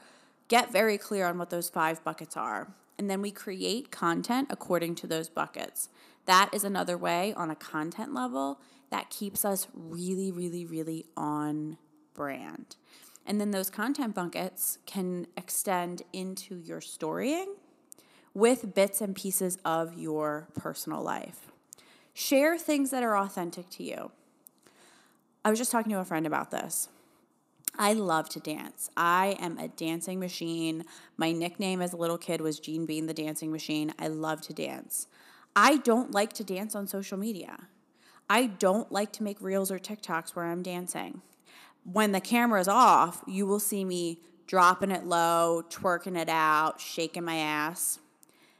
get 0.48 0.70
very 0.70 0.98
clear 0.98 1.24
on 1.26 1.38
what 1.38 1.48
those 1.48 1.70
five 1.70 2.04
buckets 2.04 2.37
are. 2.37 2.68
And 2.98 3.09
then 3.09 3.22
we 3.22 3.30
create 3.30 3.90
content 3.90 4.48
according 4.50 4.96
to 4.96 5.06
those 5.06 5.30
buckets. 5.30 5.88
That 6.26 6.50
is 6.52 6.64
another 6.64 6.98
way 6.98 7.32
on 7.32 7.50
a 7.50 7.54
content 7.54 8.12
level 8.12 8.61
that 8.90 9.09
keeps 9.09 9.42
us 9.42 9.68
really, 9.72 10.30
really, 10.30 10.66
really 10.66 11.06
on 11.16 11.78
brand. 12.12 12.76
And 13.24 13.40
then 13.40 13.50
those 13.50 13.70
content 13.70 14.14
buckets 14.14 14.76
can 14.85 15.26
extend 15.35 16.02
into 16.12 16.59
your 16.59 16.82
storying 16.82 17.54
with 18.35 18.74
bits 18.74 19.00
and 19.00 19.16
pieces 19.16 19.56
of 19.64 19.94
your 19.94 20.48
personal 20.54 21.02
life. 21.02 21.50
Share 22.12 22.59
things 22.59 22.90
that 22.90 23.02
are 23.02 23.16
authentic 23.16 23.70
to 23.70 23.82
you. 23.82 24.11
I 25.46 25.50
was 25.50 25.61
just 25.61 25.70
talking 25.70 25.92
to 25.92 26.00
a 26.00 26.04
friend 26.04 26.26
about 26.26 26.50
this. 26.50 26.88
I 27.78 27.92
love 27.92 28.28
to 28.30 28.40
dance. 28.40 28.90
I 28.96 29.37
am 29.38 29.59
a 29.59 29.68
dancing 29.68 30.18
machine. 30.18 30.85
My 31.16 31.30
nickname 31.30 31.80
as 31.80 31.92
a 31.92 31.96
little 31.96 32.18
kid 32.18 32.40
was 32.40 32.59
Jean 32.59 32.85
Bean 32.85 33.06
the 33.06 33.14
Dancing 33.14 33.52
Machine. 33.52 33.94
I 33.96 34.09
love 34.09 34.40
to 34.42 34.52
dance. 34.52 35.06
I 35.54 35.76
don't 35.76 36.11
like 36.11 36.32
to 36.35 36.44
dance 36.44 36.74
on 36.74 36.88
social 36.88 37.16
media. 37.16 37.68
I 38.28 38.46
don't 38.46 38.90
like 38.90 39.12
to 39.12 39.22
make 39.22 39.40
reels 39.40 39.70
or 39.70 39.78
TikToks 39.78 40.35
where 40.35 40.46
I'm 40.46 40.62
dancing 40.62 41.22
when 41.90 42.12
the 42.12 42.20
camera 42.20 42.61
is 42.61 42.68
off, 42.68 43.22
you 43.26 43.46
will 43.46 43.61
see 43.61 43.85
me 43.85 44.18
dropping 44.46 44.90
it 44.90 45.06
low, 45.06 45.62
twerking 45.70 46.18
it 46.18 46.28
out, 46.28 46.80
shaking 46.80 47.24
my 47.24 47.37
ass. 47.37 48.00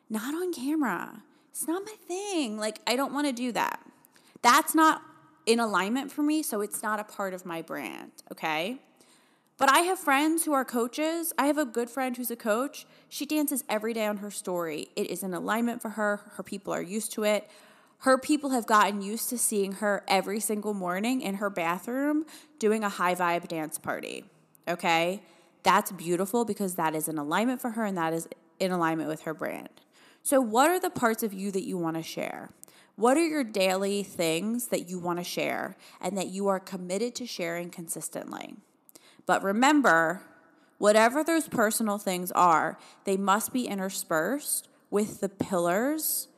Not 0.09 0.35
on 0.35 0.53
camera. 0.53 1.23
It's 1.51 1.67
not 1.67 1.83
my 1.85 1.95
thing. 2.07 2.59
Like, 2.59 2.79
I 2.87 2.95
don't 2.95 3.13
want 3.13 3.27
to 3.27 3.33
do 3.33 3.51
that. 3.53 3.81
That's 4.43 4.75
not 4.75 5.03
in 5.47 5.61
alignment 5.61 6.13
for 6.13 6.23
me, 6.23 6.43
so 6.43 6.61
it's 6.61 6.83
not 6.83 7.01
a 7.01 7.05
part 7.05 7.33
of 7.33 7.47
my 7.47 7.63
brand, 7.63 8.11
okay? 8.31 8.79
But 9.57 9.71
I 9.71 9.81
have 9.81 9.99
friends 9.99 10.45
who 10.45 10.53
are 10.53 10.65
coaches. 10.65 11.33
I 11.39 11.47
have 11.47 11.57
a 11.57 11.65
good 11.65 11.89
friend 11.89 12.17
who's 12.17 12.31
a 12.31 12.37
coach. 12.37 12.87
She 13.09 13.25
dances 13.25 13.65
every 13.69 13.95
day 13.95 14.05
on 14.07 14.19
her 14.19 14.31
story. 14.31 14.89
It 14.97 15.09
is 15.09 15.23
in 15.23 15.33
alignment 15.33 15.81
for 15.81 15.91
her. 15.91 16.21
Her 16.35 16.43
people 16.43 16.75
are 16.75 16.83
used 16.83 17.13
to 17.13 17.25
it 17.25 17.49
her 17.99 18.19
people 18.19 18.51
have 18.51 18.67
gotten 18.67 19.01
used 19.01 19.29
to 19.31 19.39
seeing 19.39 19.73
her 19.73 20.05
every 20.07 20.41
single 20.41 20.75
morning 20.75 21.23
in 21.23 21.37
her 21.37 21.51
bathroom 21.51 22.27
doing 22.59 22.85
a 22.85 22.89
high 22.89 23.15
vibe 23.15 23.49
dance 23.49 23.79
party. 23.79 24.25
Okay? 24.69 25.23
That's 25.63 25.91
beautiful 25.93 26.45
because 26.45 26.75
that 26.75 26.95
is 26.95 27.09
in 27.09 27.19
alignment 27.19 27.61
for 27.61 27.71
her 27.71 27.85
and 27.85 27.97
that 27.97 28.13
is 28.13 28.29
in 28.61 28.71
alignment 28.71 29.09
with 29.09 29.23
her 29.23 29.35
brand. 29.35 29.69
So, 30.23 30.41
what 30.41 30.71
are 30.71 30.81
the 30.81 30.91
parts 30.91 31.23
of 31.23 31.33
you 31.33 31.51
that 31.53 31.63
you 31.63 31.79
want 31.79 31.97
to 31.97 32.03
share? 32.03 32.51
What 32.97 33.17
are 33.19 33.27
your 33.27 33.45
daily 33.45 34.03
things 34.03 34.69
that 34.69 34.89
you 34.89 34.99
want 34.99 35.19
to 35.19 35.25
share 35.25 35.77
and 36.01 36.17
that 36.17 36.29
you 36.29 36.49
are 36.49 36.59
committed 36.59 37.15
to 37.17 37.27
sharing 37.27 37.71
consistently? 37.71 38.57
But 39.27 39.43
remember, 39.43 40.23
whatever 40.79 41.23
those 41.23 41.49
personal 41.49 41.99
things 41.99 42.33
are, 42.33 42.79
they 43.05 43.17
must 43.17 43.53
be 43.53 43.67
interspersed 43.67 44.69
with 44.91 45.21
the 45.21 45.29
pillars 45.29 46.29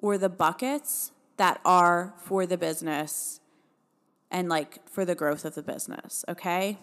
or 0.00 0.18
the 0.18 0.28
buckets 0.28 1.12
that 1.36 1.60
are 1.64 2.14
for 2.18 2.46
the 2.46 2.58
business 2.58 3.40
and 4.30 4.48
like 4.48 4.86
for 4.88 5.04
the 5.04 5.14
growth 5.14 5.44
of 5.44 5.54
the 5.54 5.62
business, 5.62 6.24
okay? 6.28 6.78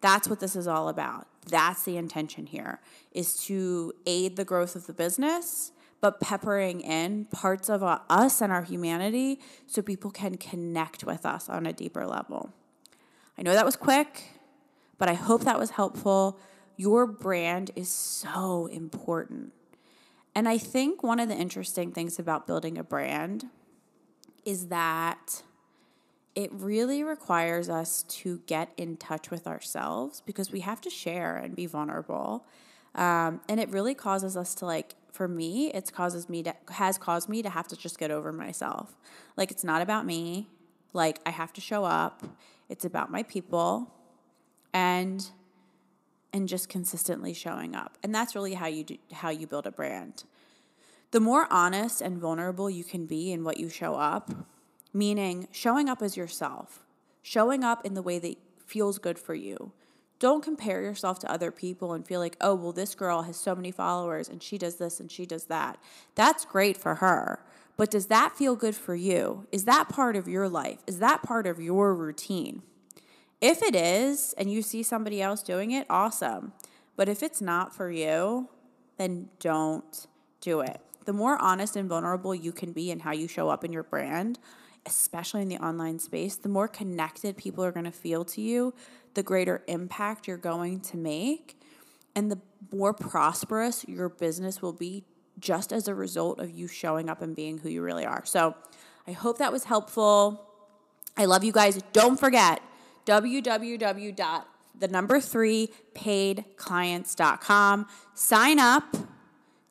That's 0.00 0.28
what 0.28 0.40
this 0.40 0.56
is 0.56 0.66
all 0.66 0.88
about. 0.88 1.26
That's 1.46 1.82
the 1.82 1.96
intention 1.96 2.46
here 2.46 2.80
is 3.12 3.44
to 3.44 3.92
aid 4.06 4.36
the 4.36 4.44
growth 4.44 4.76
of 4.76 4.86
the 4.86 4.92
business, 4.92 5.72
but 6.00 6.20
peppering 6.20 6.80
in 6.80 7.26
parts 7.26 7.68
of 7.68 7.82
us 7.82 8.40
and 8.40 8.52
our 8.52 8.62
humanity 8.62 9.40
so 9.66 9.82
people 9.82 10.10
can 10.10 10.36
connect 10.36 11.04
with 11.04 11.26
us 11.26 11.48
on 11.48 11.66
a 11.66 11.72
deeper 11.72 12.06
level. 12.06 12.52
I 13.36 13.42
know 13.42 13.52
that 13.52 13.64
was 13.64 13.76
quick, 13.76 14.40
but 14.98 15.08
I 15.08 15.14
hope 15.14 15.44
that 15.44 15.58
was 15.58 15.70
helpful. 15.70 16.38
Your 16.76 17.06
brand 17.06 17.70
is 17.76 17.88
so 17.88 18.66
important. 18.66 19.52
And 20.34 20.48
I 20.48 20.58
think 20.58 21.02
one 21.02 21.20
of 21.20 21.28
the 21.28 21.34
interesting 21.34 21.92
things 21.92 22.18
about 22.18 22.46
building 22.46 22.78
a 22.78 22.84
brand 22.84 23.46
is 24.44 24.68
that 24.68 25.42
it 26.34 26.50
really 26.52 27.02
requires 27.02 27.68
us 27.68 28.04
to 28.04 28.40
get 28.46 28.72
in 28.76 28.96
touch 28.96 29.30
with 29.30 29.46
ourselves 29.46 30.22
because 30.24 30.52
we 30.52 30.60
have 30.60 30.80
to 30.82 30.90
share 30.90 31.36
and 31.36 31.56
be 31.56 31.66
vulnerable. 31.66 32.46
Um, 32.94 33.40
and 33.48 33.58
it 33.58 33.68
really 33.70 33.94
causes 33.94 34.36
us 34.36 34.54
to 34.56 34.66
like 34.66 34.94
for 35.12 35.28
me 35.28 35.70
it's 35.72 35.90
causes 35.90 36.28
me 36.28 36.42
to 36.42 36.54
has 36.70 36.98
caused 36.98 37.28
me 37.28 37.42
to 37.42 37.50
have 37.50 37.66
to 37.68 37.76
just 37.76 37.98
get 37.98 38.10
over 38.10 38.32
myself 38.32 38.96
like 39.36 39.50
it's 39.50 39.64
not 39.64 39.82
about 39.82 40.06
me 40.06 40.48
like 40.92 41.18
i 41.26 41.30
have 41.30 41.52
to 41.52 41.60
show 41.60 41.84
up 41.84 42.22
it's 42.68 42.84
about 42.84 43.10
my 43.10 43.22
people 43.24 43.92
and 44.72 45.30
and 46.32 46.48
just 46.48 46.68
consistently 46.68 47.34
showing 47.34 47.74
up. 47.74 47.98
And 48.02 48.14
that's 48.14 48.34
really 48.34 48.54
how 48.54 48.66
you 48.66 48.84
do, 48.84 48.98
how 49.12 49.30
you 49.30 49.46
build 49.46 49.66
a 49.66 49.72
brand. 49.72 50.24
The 51.10 51.20
more 51.20 51.48
honest 51.50 52.00
and 52.00 52.18
vulnerable 52.18 52.70
you 52.70 52.84
can 52.84 53.06
be 53.06 53.32
in 53.32 53.42
what 53.42 53.58
you 53.58 53.68
show 53.68 53.96
up, 53.96 54.30
meaning 54.92 55.48
showing 55.50 55.88
up 55.88 56.02
as 56.02 56.16
yourself, 56.16 56.84
showing 57.22 57.64
up 57.64 57.84
in 57.84 57.94
the 57.94 58.02
way 58.02 58.18
that 58.20 58.36
feels 58.64 58.98
good 58.98 59.18
for 59.18 59.34
you. 59.34 59.72
Don't 60.20 60.44
compare 60.44 60.82
yourself 60.82 61.18
to 61.20 61.32
other 61.32 61.50
people 61.50 61.94
and 61.94 62.06
feel 62.06 62.20
like, 62.20 62.36
oh, 62.40 62.54
well, 62.54 62.72
this 62.72 62.94
girl 62.94 63.22
has 63.22 63.36
so 63.36 63.56
many 63.56 63.72
followers 63.72 64.28
and 64.28 64.42
she 64.42 64.58
does 64.58 64.76
this 64.76 65.00
and 65.00 65.10
she 65.10 65.26
does 65.26 65.46
that. 65.46 65.78
That's 66.14 66.44
great 66.44 66.76
for 66.76 66.96
her. 66.96 67.42
But 67.78 67.90
does 67.90 68.06
that 68.06 68.36
feel 68.36 68.54
good 68.54 68.76
for 68.76 68.94
you? 68.94 69.46
Is 69.50 69.64
that 69.64 69.88
part 69.88 70.14
of 70.14 70.28
your 70.28 70.48
life? 70.48 70.80
Is 70.86 70.98
that 70.98 71.22
part 71.22 71.46
of 71.46 71.58
your 71.58 71.94
routine? 71.94 72.62
If 73.40 73.62
it 73.62 73.74
is 73.74 74.34
and 74.36 74.52
you 74.52 74.60
see 74.60 74.82
somebody 74.82 75.22
else 75.22 75.42
doing 75.42 75.70
it, 75.70 75.86
awesome. 75.88 76.52
But 76.94 77.08
if 77.08 77.22
it's 77.22 77.40
not 77.40 77.74
for 77.74 77.90
you, 77.90 78.50
then 78.98 79.30
don't 79.38 80.06
do 80.42 80.60
it. 80.60 80.82
The 81.06 81.14
more 81.14 81.40
honest 81.40 81.74
and 81.76 81.88
vulnerable 81.88 82.34
you 82.34 82.52
can 82.52 82.72
be 82.72 82.90
in 82.90 83.00
how 83.00 83.12
you 83.12 83.26
show 83.26 83.48
up 83.48 83.64
in 83.64 83.72
your 83.72 83.84
brand, 83.84 84.38
especially 84.84 85.40
in 85.40 85.48
the 85.48 85.56
online 85.56 85.98
space, 85.98 86.36
the 86.36 86.50
more 86.50 86.68
connected 86.68 87.38
people 87.38 87.64
are 87.64 87.72
going 87.72 87.84
to 87.84 87.90
feel 87.90 88.24
to 88.26 88.42
you, 88.42 88.74
the 89.14 89.22
greater 89.22 89.62
impact 89.66 90.26
you're 90.26 90.36
going 90.36 90.80
to 90.80 90.96
make, 90.96 91.60
and 92.14 92.30
the 92.30 92.38
more 92.72 92.92
prosperous 92.92 93.84
your 93.88 94.08
business 94.08 94.62
will 94.62 94.72
be 94.72 95.04
just 95.38 95.72
as 95.72 95.88
a 95.88 95.94
result 95.94 96.38
of 96.38 96.50
you 96.50 96.68
showing 96.68 97.08
up 97.08 97.22
and 97.22 97.34
being 97.34 97.58
who 97.58 97.68
you 97.68 97.82
really 97.82 98.04
are. 98.04 98.24
So 98.24 98.54
I 99.06 99.12
hope 99.12 99.38
that 99.38 99.52
was 99.52 99.64
helpful. 99.64 100.46
I 101.16 101.24
love 101.24 101.42
you 101.42 101.52
guys. 101.52 101.80
Don't 101.92 102.18
forget 102.18 102.62
www. 103.06 104.44
The 104.78 104.88
number 104.88 105.20
three 105.20 105.70
paidclients.com. 105.94 107.86
Sign 108.14 108.58
up, 108.58 108.96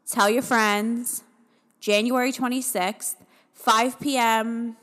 tell 0.05 0.29
your 0.29 0.43
friends. 0.43 1.23
January 1.79 2.33
26th, 2.33 3.15
5 3.53 3.99
p.m. 3.99 4.75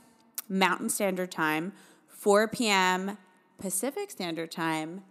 Mountain 0.48 0.88
Standard 0.88 1.30
Time, 1.30 1.72
4 2.08 2.48
p.m. 2.48 3.18
Pacific 3.58 4.10
Standard 4.10 4.50
Time, 4.50 5.02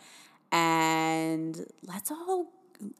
And 0.52 1.66
let's 1.86 2.10
all 2.10 2.46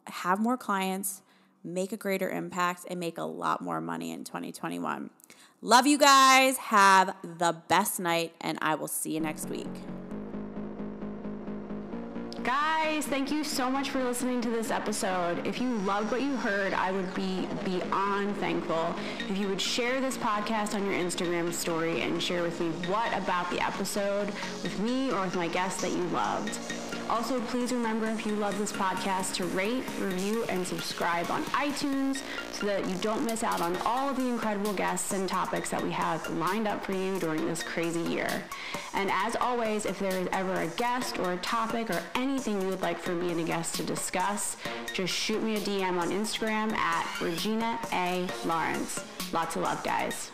have 0.06 0.40
more 0.40 0.56
clients, 0.56 1.22
make 1.62 1.92
a 1.92 1.96
greater 1.96 2.30
impact, 2.30 2.84
and 2.90 2.98
make 2.98 3.18
a 3.18 3.24
lot 3.24 3.62
more 3.62 3.80
money 3.80 4.12
in 4.12 4.24
2021. 4.24 5.10
Love 5.60 5.88
you 5.88 5.98
guys. 5.98 6.56
Have 6.58 7.16
the 7.22 7.56
best 7.66 7.98
night, 7.98 8.32
and 8.40 8.58
I 8.62 8.76
will 8.76 8.86
see 8.86 9.12
you 9.12 9.20
next 9.20 9.48
week. 9.48 9.66
Guys, 12.44 13.04
thank 13.06 13.32
you 13.32 13.42
so 13.42 13.68
much 13.68 13.90
for 13.90 14.02
listening 14.02 14.40
to 14.40 14.48
this 14.50 14.70
episode. 14.70 15.44
If 15.44 15.60
you 15.60 15.68
loved 15.78 16.12
what 16.12 16.22
you 16.22 16.36
heard, 16.36 16.72
I 16.72 16.92
would 16.92 17.12
be 17.12 17.48
beyond 17.64 18.36
thankful 18.36 18.94
if 19.28 19.36
you 19.36 19.48
would 19.48 19.60
share 19.60 20.00
this 20.00 20.16
podcast 20.16 20.74
on 20.74 20.86
your 20.86 20.94
Instagram 20.94 21.52
story 21.52 22.02
and 22.02 22.22
share 22.22 22.42
with 22.42 22.60
me 22.60 22.68
what 22.88 23.12
about 23.18 23.50
the 23.50 23.60
episode 23.60 24.26
with 24.62 24.78
me 24.78 25.10
or 25.10 25.22
with 25.22 25.34
my 25.34 25.48
guests 25.48 25.82
that 25.82 25.90
you 25.90 26.04
loved. 26.04 26.56
Also, 27.08 27.40
please 27.40 27.72
remember 27.72 28.06
if 28.06 28.26
you 28.26 28.34
love 28.36 28.58
this 28.58 28.70
podcast 28.70 29.34
to 29.34 29.44
rate, 29.46 29.82
review, 29.98 30.44
and 30.50 30.66
subscribe 30.66 31.30
on 31.30 31.42
iTunes 31.46 32.20
so 32.52 32.66
that 32.66 32.86
you 32.86 32.94
don't 32.96 33.24
miss 33.24 33.42
out 33.42 33.62
on 33.62 33.76
all 33.86 34.10
of 34.10 34.16
the 34.16 34.26
incredible 34.26 34.74
guests 34.74 35.12
and 35.12 35.28
topics 35.28 35.70
that 35.70 35.82
we 35.82 35.90
have 35.90 36.28
lined 36.36 36.68
up 36.68 36.84
for 36.84 36.92
you 36.92 37.18
during 37.18 37.46
this 37.46 37.62
crazy 37.62 38.00
year. 38.00 38.44
And 38.92 39.10
as 39.10 39.36
always, 39.36 39.86
if 39.86 39.98
there 39.98 40.12
is 40.12 40.28
ever 40.32 40.52
a 40.54 40.66
guest 40.68 41.18
or 41.18 41.32
a 41.32 41.36
topic 41.38 41.88
or 41.90 42.02
anything 42.14 42.60
you 42.60 42.68
would 42.68 42.82
like 42.82 42.98
for 42.98 43.14
me 43.14 43.30
and 43.30 43.40
a 43.40 43.44
guest 43.44 43.76
to 43.76 43.82
discuss, 43.84 44.56
just 44.92 45.14
shoot 45.14 45.42
me 45.42 45.56
a 45.56 45.60
DM 45.60 45.98
on 45.98 46.10
Instagram 46.10 46.72
at 46.72 47.20
Regina 47.20 47.78
A. 47.92 48.28
Lawrence. 48.44 49.02
Lots 49.32 49.56
of 49.56 49.62
love, 49.62 49.82
guys. 49.82 50.30